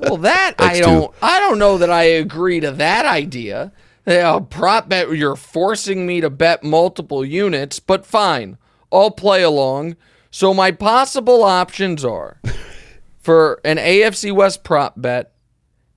[0.00, 1.14] Well, that I don't.
[1.22, 3.70] I don't know that I agree to that idea.
[4.04, 5.08] Yeah, prop bet.
[5.12, 8.58] You're forcing me to bet multiple units, but fine.
[8.90, 9.94] I'll play along.
[10.32, 12.40] So my possible options are
[13.20, 15.32] for an AFC West prop bet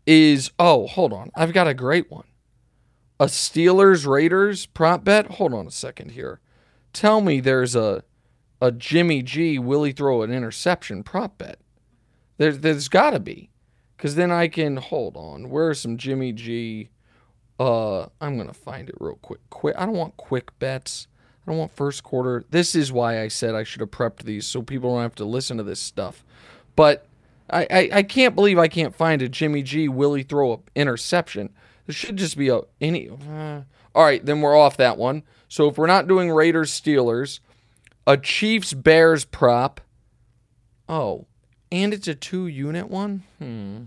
[0.05, 2.25] is oh hold on I've got a great one.
[3.19, 5.25] A Steelers Raiders prop bet.
[5.31, 6.39] Hold on a second here.
[6.93, 8.03] Tell me there's a
[8.61, 11.59] a Jimmy G will he throw an interception prop bet.
[12.37, 13.49] There's there's got to be,
[13.95, 15.49] because then I can hold on.
[15.49, 16.89] Where are some Jimmy G?
[17.59, 19.41] Uh, I'm gonna find it real quick.
[19.49, 19.75] Quick.
[19.77, 21.07] I don't want quick bets.
[21.45, 22.45] I don't want first quarter.
[22.49, 25.25] This is why I said I should have prepped these so people don't have to
[25.25, 26.23] listen to this stuff.
[26.75, 27.05] But
[27.49, 29.89] I I, I can't believe I can't find a Jimmy G.
[29.89, 31.49] Will he throw a interception?
[31.85, 33.09] There should just be a any.
[33.09, 33.61] Uh,
[33.95, 35.23] all right, then we're off that one.
[35.47, 37.39] So if we're not doing Raiders Steelers,
[38.09, 39.79] a Chiefs Bears prop.
[40.89, 41.27] Oh,
[41.71, 43.23] and it's a two unit one?
[43.37, 43.83] Hmm.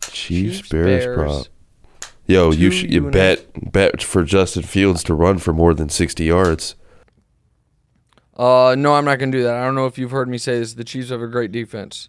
[0.00, 1.16] Chiefs, Chiefs, Bears, Bears.
[1.16, 1.46] prop.
[2.26, 3.12] Yo, you should you units.
[3.14, 6.76] bet bet for Justin Fields to run for more than 60 yards.
[8.34, 9.54] Uh no, I'm not gonna do that.
[9.54, 10.72] I don't know if you've heard me say this.
[10.72, 12.08] The Chiefs have a great defense.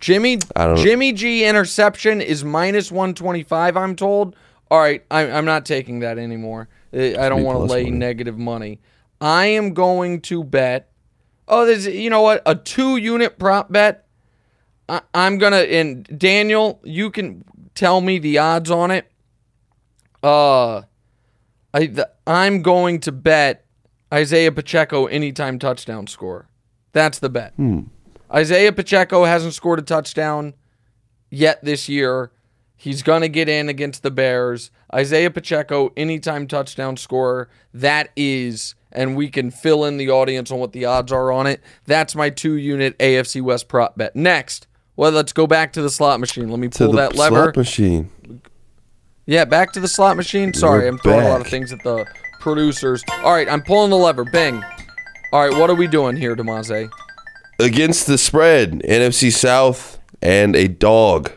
[0.00, 0.38] Jimmy
[0.78, 4.34] Jimmy G interception is minus one twenty five, I'm told.
[4.68, 6.68] All right, I'm, I'm not taking that anymore.
[6.92, 7.96] I I don't want to lay money.
[7.96, 8.80] negative money.
[9.22, 10.90] I am going to bet.
[11.46, 12.42] Oh, there's you know what?
[12.44, 14.06] A two unit prop bet.
[14.88, 17.44] I, I'm gonna and Daniel, you can
[17.74, 19.10] tell me the odds on it.
[20.24, 20.82] Uh,
[21.72, 23.64] I the, I'm going to bet
[24.12, 26.48] Isaiah Pacheco anytime touchdown score.
[26.92, 27.54] That's the bet.
[28.34, 30.54] Isaiah Pacheco hasn't scored a touchdown
[31.30, 32.32] yet this year.
[32.76, 34.72] He's going to get in against the Bears.
[34.92, 37.48] Isaiah Pacheco, anytime touchdown scorer.
[37.72, 41.46] That is, and we can fill in the audience on what the odds are on
[41.46, 41.60] it.
[41.86, 44.14] That's my two unit AFC West prop bet.
[44.16, 44.66] Next,
[44.96, 46.48] well, let's go back to the slot machine.
[46.50, 47.44] Let me To pull that lever.
[47.44, 48.10] slot machine.
[49.26, 50.52] Yeah, back to the slot machine.
[50.52, 52.04] Sorry, We're I'm throwing a lot of things at the
[52.40, 53.02] producers.
[53.22, 54.24] All right, I'm pulling the lever.
[54.24, 54.62] Bing.
[55.32, 56.90] All right, what are we doing here, Damonza?
[57.58, 61.30] Against the spread, NFC South and a dog.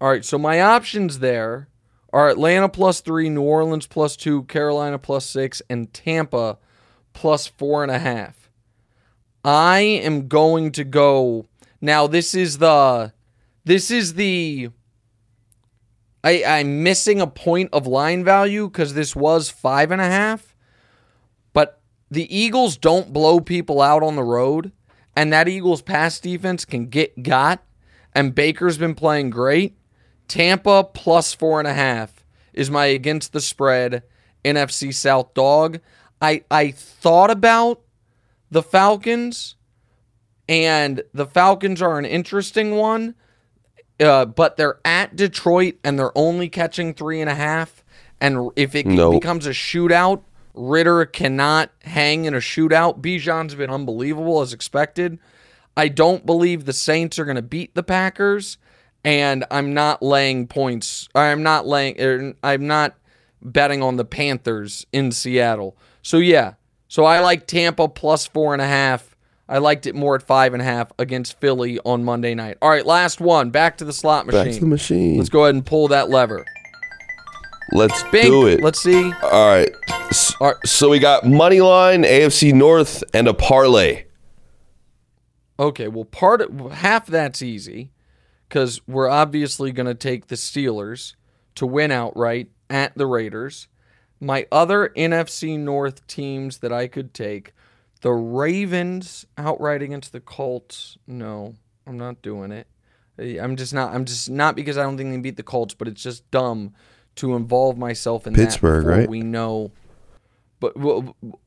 [0.00, 1.67] All right, so my options there
[2.12, 6.58] are Atlanta plus three, New Orleans plus two, Carolina plus six, and Tampa
[7.12, 8.50] plus four and a half.
[9.44, 11.46] I am going to go
[11.80, 12.06] now.
[12.06, 13.12] This is the
[13.64, 14.70] this is the
[16.24, 20.54] I, I'm missing a point of line value because this was five and a half.
[21.52, 21.80] But
[22.10, 24.72] the Eagles don't blow people out on the road,
[25.16, 27.62] and that Eagles pass defense can get got.
[28.14, 29.77] And Baker's been playing great.
[30.28, 34.02] Tampa plus four and a half is my against the spread
[34.44, 35.80] NFC South dog.
[36.20, 37.80] I I thought about
[38.50, 39.56] the Falcons,
[40.48, 43.14] and the Falcons are an interesting one.
[44.00, 47.82] Uh, but they're at Detroit and they're only catching three and a half.
[48.20, 49.14] And if it Nope.
[49.20, 50.22] becomes a shootout,
[50.54, 53.00] Ridder cannot hang in a shootout.
[53.00, 55.18] Bijan's been unbelievable as expected.
[55.76, 58.56] I don't believe the Saints are going to beat the Packers,
[59.08, 61.08] and I'm not laying points.
[61.14, 61.98] I'm not laying.
[61.98, 62.94] er, I'm not
[63.40, 65.78] betting on the Panthers in Seattle.
[66.02, 66.54] So yeah,
[66.88, 69.16] so I like Tampa plus four and a half.
[69.48, 72.58] I liked it more at five and a half against Philly on Monday night.
[72.60, 73.48] All right, last one.
[73.48, 74.44] Back to the slot machine.
[74.44, 75.16] Back to the machine.
[75.16, 76.44] Let's go ahead and pull that lever.
[77.72, 78.26] Let's Bink.
[78.26, 78.62] do it.
[78.62, 79.10] Let's see.
[79.22, 79.70] All right.
[80.10, 80.66] S- All right.
[80.66, 84.04] So we got money line, AFC North, and a parlay.
[85.58, 87.90] Okay, well, part of, half that's easy
[88.48, 91.14] because we're obviously going to take the Steelers
[91.54, 93.68] to win outright at the Raiders.
[94.20, 97.52] My other NFC North teams that I could take,
[98.00, 100.96] the Ravens outright against the Colts.
[101.06, 101.54] No,
[101.86, 102.66] I'm not doing it.
[103.18, 103.94] I'm just not.
[103.94, 106.74] I'm just not because I don't think they beat the Colts, but it's just dumb
[107.16, 109.08] to involve myself in Pittsburgh, right?
[109.08, 109.72] We know,
[110.60, 110.74] but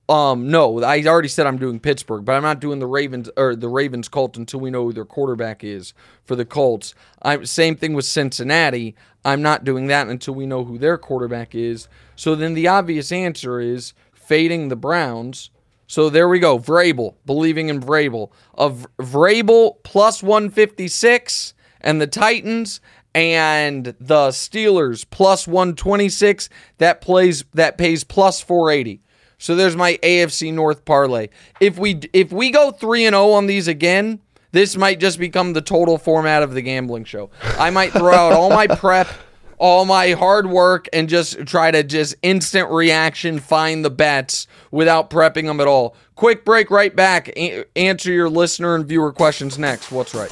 [0.09, 3.55] um, no, I already said I'm doing Pittsburgh, but I'm not doing the Ravens or
[3.55, 5.93] the Ravens Colts until we know who their quarterback is
[6.23, 6.95] for the Colts.
[7.21, 8.95] I same thing with Cincinnati.
[9.25, 11.87] I'm not doing that until we know who their quarterback is.
[12.15, 15.49] So then the obvious answer is fading the Browns.
[15.87, 16.57] So there we go.
[16.57, 18.31] Vrabel, believing in Vrabel.
[18.53, 22.79] Of Vrabel plus 156 and the Titans
[23.13, 26.49] and the Steelers plus 126.
[26.77, 29.01] That plays that pays plus 480.
[29.37, 31.29] So there's my AFC North parlay.
[31.59, 34.19] If we if we go 3 and 0 on these again,
[34.51, 37.31] this might just become the total format of the gambling show.
[37.57, 39.07] I might throw out all my prep,
[39.57, 45.09] all my hard work, and just try to just instant reaction find the bets without
[45.09, 45.95] prepping them at all.
[46.15, 47.29] Quick break, right back.
[47.29, 49.91] A- answer your listener and viewer questions next.
[49.91, 50.31] What's right?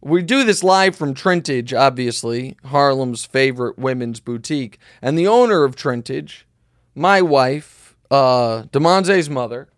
[0.00, 4.78] we do this live from Trentage, obviously, Harlem's favorite women's boutique.
[5.02, 6.44] And the owner of Trentage,
[6.94, 9.68] my wife, uh, Damonza's mother,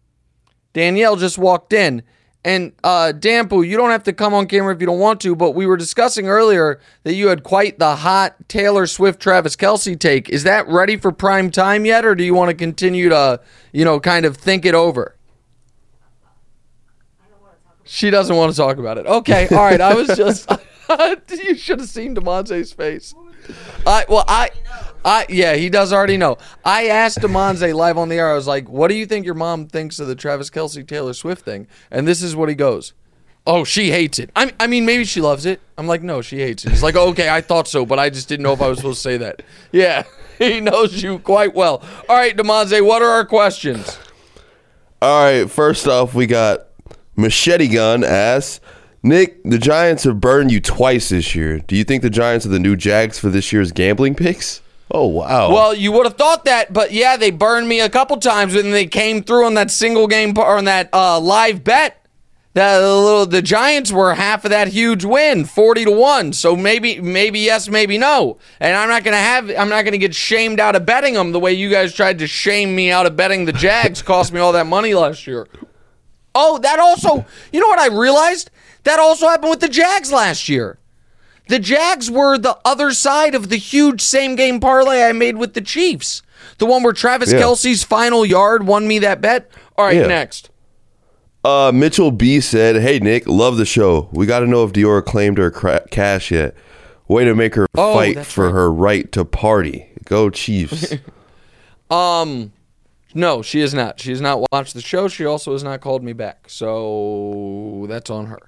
[0.72, 2.02] Danielle just walked in.
[2.42, 5.36] And uh, Dampu, you don't have to come on camera if you don't want to,
[5.36, 9.98] but we were discussing earlier that you had quite the hot Taylor Swift Travis Kelce
[9.98, 10.30] take.
[10.30, 13.40] Is that ready for prime time yet, or do you want to continue to,
[13.72, 15.16] you know, kind of think it over?
[17.92, 19.06] She doesn't want to talk about it.
[19.06, 19.80] Okay, all right.
[19.80, 20.48] I was just.
[21.44, 23.16] you should have seen Damonza's face.
[23.84, 24.50] I well, I,
[25.04, 26.38] I yeah, he does already know.
[26.64, 28.30] I asked Damonza live on the air.
[28.30, 31.14] I was like, "What do you think your mom thinks of the Travis Kelce Taylor
[31.14, 32.92] Swift thing?" And this is what he goes.
[33.44, 34.30] Oh, she hates it.
[34.36, 35.60] I, I mean, maybe she loves it.
[35.76, 36.70] I'm like, no, she hates it.
[36.70, 38.98] He's like, okay, I thought so, but I just didn't know if I was supposed
[38.98, 39.42] to say that.
[39.72, 40.04] Yeah,
[40.38, 41.82] he knows you quite well.
[42.08, 43.98] All right, Damonza, what are our questions?
[45.02, 46.69] All right, first off, we got
[47.20, 48.60] Machete Gun asks
[49.02, 51.58] Nick, the Giants have burned you twice this year.
[51.58, 54.60] Do you think the Giants are the new Jags for this year's gambling picks?
[54.90, 55.52] Oh wow.
[55.52, 58.72] Well, you would have thought that, but yeah, they burned me a couple times when
[58.72, 61.96] they came through on that single game par- on that uh, live bet.
[62.52, 66.32] The little the Giants were half of that huge win, forty to one.
[66.32, 68.38] So maybe maybe yes, maybe no.
[68.58, 71.38] And I'm not gonna have I'm not gonna get shamed out of betting them the
[71.38, 74.02] way you guys tried to shame me out of betting the Jags.
[74.10, 75.46] cost me all that money last year.
[76.34, 78.50] Oh, that also you know what I realized?
[78.84, 80.78] That also happened with the Jags last year.
[81.48, 85.54] The Jags were the other side of the huge same game parlay I made with
[85.54, 86.22] the Chiefs.
[86.58, 87.40] The one where Travis Yeah.
[87.40, 89.50] Kelce's final yard won me that bet.
[89.76, 90.06] All right, Yeah.
[90.06, 90.48] next.
[91.44, 94.08] Uh, Mitchell B said, "Hey Nick, love the show.
[94.12, 96.54] We got to know if Dior claimed her cra- cash yet.
[97.08, 98.52] Way to make her Oh, fight for right.
[98.52, 99.88] her right to party.
[100.04, 100.94] Go Chiefs."
[101.90, 102.52] Um,
[103.14, 104.00] no, she is not.
[104.00, 105.08] She has not watched the show.
[105.08, 106.48] She also has not called me back.
[106.48, 108.38] So that's on her.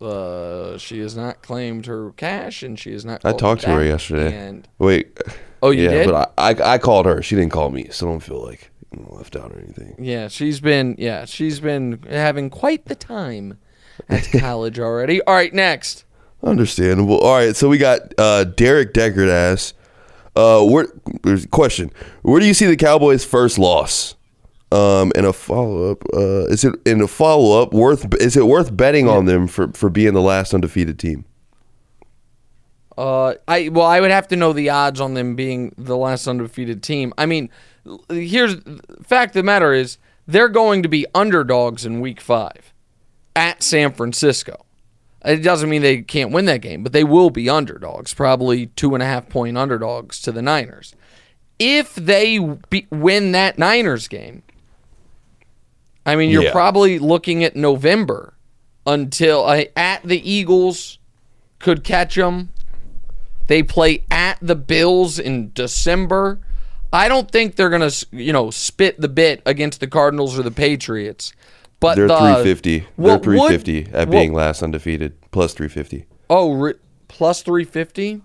[0.00, 3.24] Uh, she has not claimed her cash, and she has not.
[3.24, 4.36] I talked to her yesterday.
[4.36, 5.18] And Wait.
[5.62, 6.06] Oh, you yeah, did?
[6.08, 7.22] but I, I I called her.
[7.22, 9.96] She didn't call me, so I don't feel like I'm left out or anything.
[9.98, 13.58] yeah, she's been yeah she's been having quite the time
[14.08, 15.22] at college already.
[15.22, 16.04] All right, next.
[16.42, 17.18] Understandable.
[17.18, 19.72] All right, so we got uh, Derek Deckard asks,
[20.36, 20.86] uh, where,
[21.50, 21.90] question.
[22.22, 24.14] Where do you see the Cowboys' first loss?
[24.72, 26.02] Um, and a follow up.
[26.12, 28.14] Uh, is it in a follow up worth?
[28.20, 31.24] Is it worth betting on them for for being the last undefeated team?
[32.98, 36.26] Uh, I well, I would have to know the odds on them being the last
[36.26, 37.14] undefeated team.
[37.16, 37.48] I mean,
[38.08, 38.56] here's
[39.04, 42.74] fact of the matter is they're going to be underdogs in Week Five
[43.36, 44.65] at San Francisco.
[45.24, 48.94] It doesn't mean they can't win that game, but they will be underdogs, probably two
[48.94, 50.94] and a half point underdogs to the Niners.
[51.58, 52.38] If they
[52.70, 54.42] be, win that Niners game,
[56.04, 56.52] I mean, you're Yeah.
[56.52, 58.34] probably looking at November
[58.86, 60.98] until uh, at the Eagles
[61.58, 62.50] could catch them.
[63.48, 66.38] They play at the Bills in December.
[66.92, 70.50] I don't think they're gonna, you know, spit the bit against the Cardinals or the
[70.52, 71.32] Patriots.
[71.80, 72.78] But They're the, 350.
[72.78, 75.14] They're what would- 350 at what- being last undefeated.
[75.30, 76.06] Plus 350.
[76.30, 76.74] Oh, re-
[77.08, 78.22] plus 350?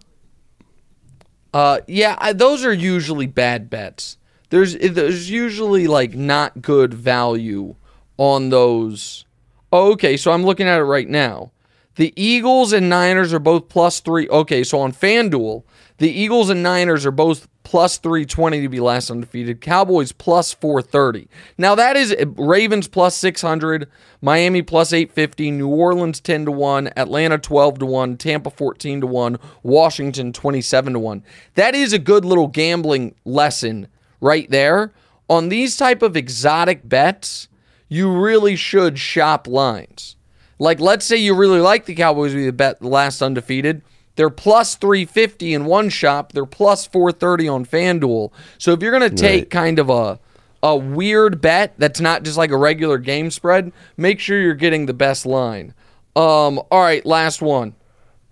[1.54, 4.18] Uh yeah, I, those are usually bad bets.
[4.49, 7.76] There's there's usually like not good value
[8.18, 9.26] on those.
[9.74, 11.52] Oh, okay, so I'm looking at it right now.
[11.95, 14.30] The Eagles and Niners are both plus 3.
[14.30, 15.64] Okay, so on FanDuel,
[15.97, 19.61] the Eagles and Niners are both plus 320 to be last undefeated.
[19.61, 21.30] Cowboys plus 430.
[21.57, 23.89] Now that is uh, Ravens plus 600,
[24.22, 29.07] Miami plus 850, New Orleans 10 to 1, Atlanta 12 to 1, Tampa 14 to
[29.07, 31.24] 1, Washington 27 to 1.
[31.55, 33.88] That is a good little gambling lesson
[34.19, 34.91] right there.
[35.30, 37.47] On these type of exotic bets,
[37.88, 40.17] you really should shop lines.
[40.59, 43.82] Like, let's say you really like the Cowboys to be the bet last undefeated.
[44.16, 46.34] They're plus 350 in one shop.
[46.34, 48.32] They're plus 430 on FanDuel.
[48.57, 49.49] So if you're going to take Right.
[49.49, 50.20] kind of a
[50.64, 54.86] a weird bet that's not just like a regular game spread, make sure you're getting
[54.86, 55.74] the best line.
[56.16, 57.74] Um, all right, last one.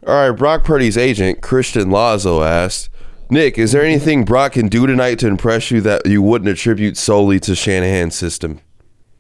[0.06, 2.90] All right, Brock Purdy's agent, Christian Lazo, asked
[3.32, 6.98] Nick, is there anything Brock can do tonight to impress you that you wouldn't attribute
[6.98, 8.60] solely to Shanahan's system?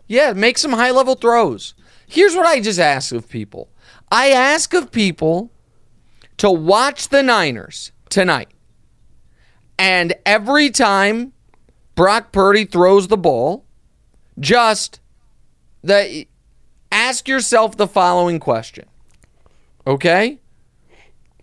[0.07, 1.73] Yeah, make some high level throws.
[2.07, 3.69] Here's what I just ask of people
[4.11, 5.51] I ask of people
[6.39, 8.49] to watch the Niners tonight,
[9.77, 11.33] and every time
[11.95, 13.65] Brock Purdy throws the ball,
[14.39, 14.99] just
[15.83, 16.27] the
[16.91, 18.85] ask yourself the following question.
[19.85, 20.39] Okay?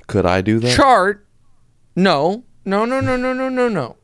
[0.07, 0.75] Could I do that?
[0.75, 1.27] Chart.
[1.95, 2.45] No.
[2.65, 3.97] No, no, no, no, no, no, no.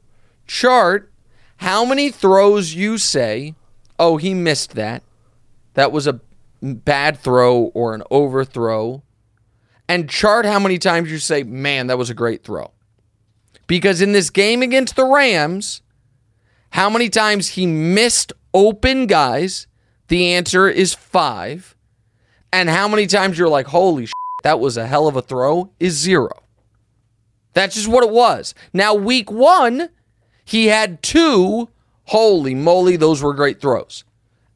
[0.47, 1.13] Chart
[1.59, 3.55] how many throws you say,
[3.99, 5.03] "Oh, he missed that.
[5.75, 6.21] That was a
[6.61, 9.03] bad throw or an overthrow."
[9.93, 12.71] And chart how many times you say man that was a great throw
[13.67, 15.83] because in this game against the rams
[16.71, 19.67] how many times he missed open guys
[20.09, 21.77] the answer is five
[22.53, 24.13] and how many times you're like holy shit,
[24.43, 26.43] that was a hell of a throw is zero
[27.55, 28.55] that's just what it was.
[28.73, 29.91] Now, week one,
[30.45, 31.69] he had two.
[32.05, 34.05] Holy moly, those were great throws.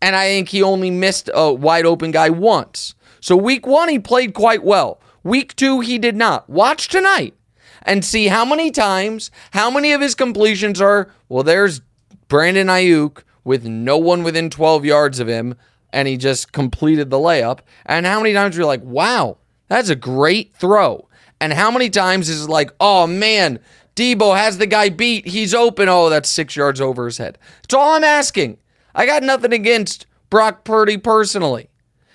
[0.03, 2.95] And I think he only missed a wide open guy once.
[3.21, 5.01] So, week one, he played quite well.
[5.27, 6.49] Week two, he did not.
[6.49, 7.35] Watch tonight
[7.83, 11.81] and see how many times, how many of his completions are, well, there's
[12.29, 15.57] Brandon Aiyuk with no one within 12 yards of him,
[15.93, 17.59] and he just completed the layup.
[17.85, 21.09] And how many times you're like, wow, that's a great throw.
[21.41, 23.59] And how many times is like, oh man,
[23.97, 25.27] Deebo has the guy beat.
[25.27, 25.89] He's open.
[25.89, 27.37] Oh, that's six yards over his head.
[27.63, 28.59] That's all I'm asking.
[28.95, 31.69] I got nothing against Brock Purdy personally.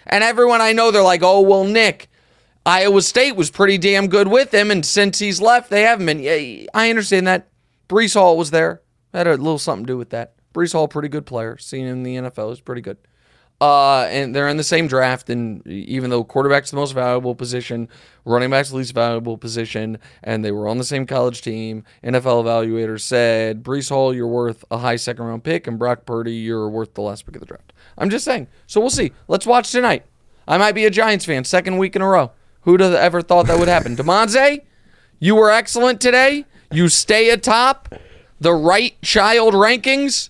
[0.08, 2.08] And everyone I know, they're like, oh, well, Nick,
[2.66, 4.72] Iowa State was pretty damn good with him.
[4.72, 6.20] And since he's left, they haven't been.
[6.20, 7.48] Yeah, I understand that.
[7.90, 8.82] Breece Hall was there.
[9.14, 10.36] Had a little something to do with that.
[10.54, 11.58] Breece Hall, pretty good player.
[11.58, 12.98] Seen him in the NFL, is pretty good.
[13.62, 17.88] Uh, and they're in the same draft, and even though quarterback's the most valuable position,
[18.26, 22.44] running back's the least valuable position, and they were on the same college team, NFL
[22.44, 26.70] evaluators said, Breece Hall, you're worth a high second round pick, and Brock Purdy, you're
[26.70, 27.72] worth the last pick of the draft.
[28.00, 28.48] I'm just saying.
[28.66, 29.12] So we'll see.
[29.28, 30.06] Let's watch tonight.
[30.48, 32.32] I might be a Giants fan, second week in a row.
[32.64, 33.96] Who'd have ever thought that would happen?
[33.96, 34.62] Damonza,
[35.20, 36.46] you were excellent today.
[36.72, 37.94] You stay atop
[38.40, 40.30] the right child rankings.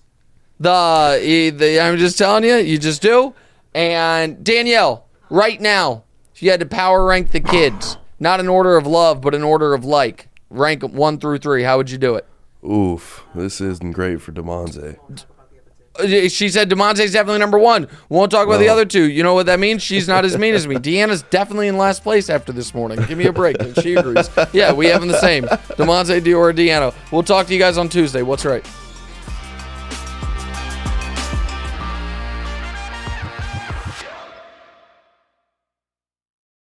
[0.58, 3.34] The, eh, the I'm just telling you, you just do.
[3.74, 6.04] And Danielle, right now,
[6.34, 9.42] if you had to power rank the kids, not in order of love, but in
[9.42, 11.62] order of like, rank 'em one through three.
[11.62, 12.26] How would you do it?
[12.64, 14.98] Oof, this isn't great for Damonza.
[15.98, 17.88] Uh, She said Damonza's definitely number one.
[18.08, 19.04] Won't talk about the other two.
[19.10, 19.82] You know what that means?
[19.82, 20.76] She's not as mean as me.
[20.76, 22.98] Deanna's definitely in last place after this morning.
[23.08, 23.56] Give me a break.
[23.82, 24.30] She agrees.
[24.52, 25.44] Yeah, we have them the same.
[25.44, 26.94] Demonte, Dior, Deanna.
[27.10, 28.22] We'll talk to you guys on Tuesday.
[28.22, 28.64] What's right?